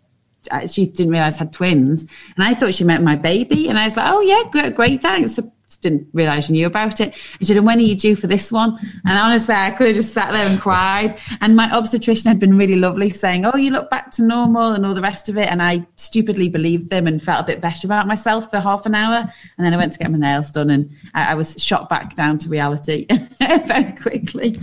[0.51, 2.03] uh, she didn't realize I had twins.
[2.35, 3.69] And I thought she meant my baby.
[3.69, 5.39] And I was like, oh, yeah, great, great thanks.
[5.77, 7.07] Didn't realize you knew about it.
[7.07, 8.77] And she said, when are you due for this one?
[9.05, 11.17] And honestly, I could have just sat there and cried.
[11.41, 14.85] And my obstetrician had been really lovely saying, oh, you look back to normal and
[14.85, 15.49] all the rest of it.
[15.49, 18.95] And I stupidly believed them and felt a bit better about myself for half an
[18.95, 19.31] hour.
[19.57, 22.15] And then I went to get my nails done and I, I was shot back
[22.15, 23.07] down to reality
[23.39, 24.57] very quickly.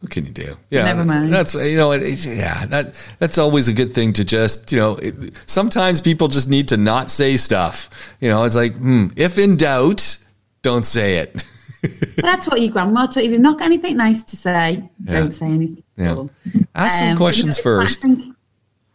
[0.00, 0.56] What can you do?
[0.70, 1.30] Yeah, never mind.
[1.30, 4.96] That's you know, it, yeah, that that's always a good thing to just you know.
[4.96, 8.16] It, sometimes people just need to not say stuff.
[8.18, 10.16] You know, it's like hmm, if in doubt,
[10.62, 11.44] don't say it.
[12.16, 13.24] that's what your grandma taught you.
[13.24, 15.12] If you've not got anything nice to say, yeah.
[15.12, 15.84] don't say anything.
[15.96, 16.16] Yeah.
[16.74, 18.02] Ask some um, questions first.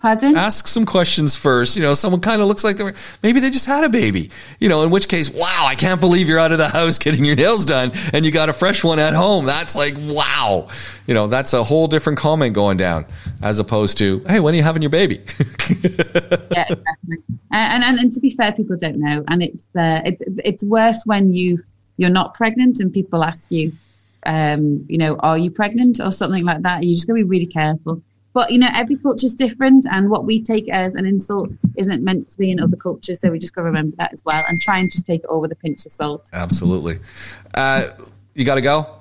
[0.05, 0.35] Pardon?
[0.35, 1.75] Ask some questions first.
[1.75, 2.93] You know, someone kind of looks like they were,
[3.23, 4.29] maybe they just had a baby.
[4.59, 7.25] You know, in which case, wow, I can't believe you're out of the house getting
[7.25, 9.45] your nails done and you got a fresh one at home.
[9.45, 10.67] That's like, wow.
[11.07, 13.07] You know, that's a whole different comment going down
[13.41, 15.15] as opposed to, hey, when are you having your baby?
[16.51, 17.17] yeah, exactly.
[17.49, 19.23] And, and, and to be fair, people don't know.
[19.27, 21.63] And it's, uh, it's, it's worse when you,
[21.97, 23.71] you're not pregnant and people ask you,
[24.27, 26.83] um, you know, are you pregnant or something like that?
[26.83, 28.03] You just got to be really careful
[28.35, 32.03] but you know, every culture is different, and what we take as an insult isn't
[32.03, 33.21] meant to be in other cultures.
[33.21, 35.27] So we just got to remember that as well, and try and just take it
[35.27, 36.29] all with a pinch of salt.
[36.33, 36.97] Absolutely.
[37.55, 37.87] Uh,
[38.33, 38.94] you got to go.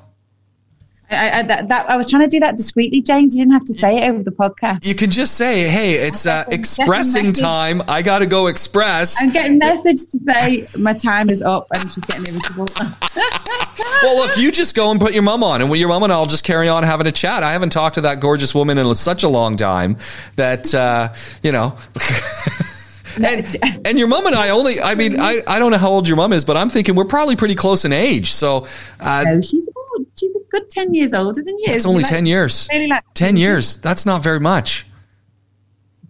[1.11, 3.35] I, I, that, that, I was trying to do that discreetly, James.
[3.35, 4.87] You didn't have to say it over the podcast.
[4.87, 7.83] You can just say, "Hey, it's uh, expressing time.
[7.89, 11.91] I got to go express." I'm getting message to say my time is up, and
[11.93, 12.67] she's getting irritable.
[14.03, 16.13] well, look, you just go and put your mom on, and with your mom and
[16.13, 17.43] I'll just carry on having a chat.
[17.43, 19.97] I haven't talked to that gorgeous woman in such a long time
[20.37, 21.77] that uh, you know.
[23.23, 26.09] and and your mom and I only I mean I, I don't know how old
[26.09, 28.33] your mom is, but I'm thinking we're probably pretty close in age.
[28.33, 28.67] So
[29.01, 29.69] uh, no, she's
[30.19, 31.67] she's a good 10 years older than you.
[31.69, 32.69] It's only like, 10 years.
[32.73, 33.37] Really like 10 mm-hmm.
[33.39, 33.77] years.
[33.79, 34.87] That's not very much.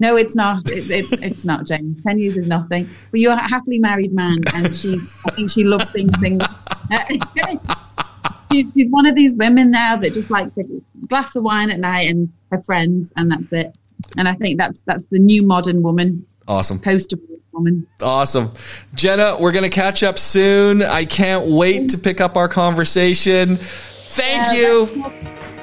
[0.01, 0.71] No, it's not.
[0.71, 2.03] It, it's it's not, James.
[2.03, 2.89] Ten years is nothing.
[3.11, 4.95] But you're a happily married man, and she,
[5.27, 6.17] I think she loves things.
[6.19, 6.43] things.
[8.53, 10.65] she's, she's one of these women now that just likes a
[11.07, 13.77] glass of wine at night and her friends, and that's it.
[14.17, 16.27] And I think that's that's the new modern woman.
[16.49, 16.81] Awesome.
[16.81, 17.17] Poster
[17.55, 17.87] woman.
[18.03, 18.51] Awesome.
[18.95, 20.83] Jenna, we're going to catch up soon.
[20.83, 23.57] I can't wait to pick up our conversation.
[23.57, 25.13] Thank uh, you.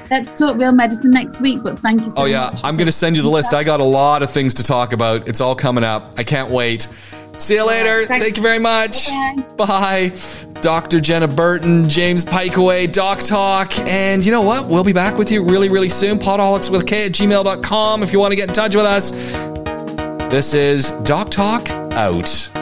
[0.09, 2.49] Let's talk real medicine next week, but thank you so Oh, yeah.
[2.51, 2.61] much.
[2.65, 3.53] I'm going to send you the list.
[3.53, 5.27] I got a lot of things to talk about.
[5.29, 6.15] It's all coming up.
[6.17, 6.87] I can't wait.
[7.37, 8.01] See you later.
[8.01, 9.09] Yeah, Thank you very much.
[9.57, 10.11] Bye.
[10.61, 10.99] Dr.
[10.99, 13.75] Jenna Burton, James Piecowye, Doc Talk.
[13.87, 14.67] And you know what?
[14.67, 16.19] We'll be back with you really, really soon.
[16.19, 19.11] Podaholics with K at gmail.com if you want to get in touch with us.
[20.29, 22.60] This is Doc Talk out.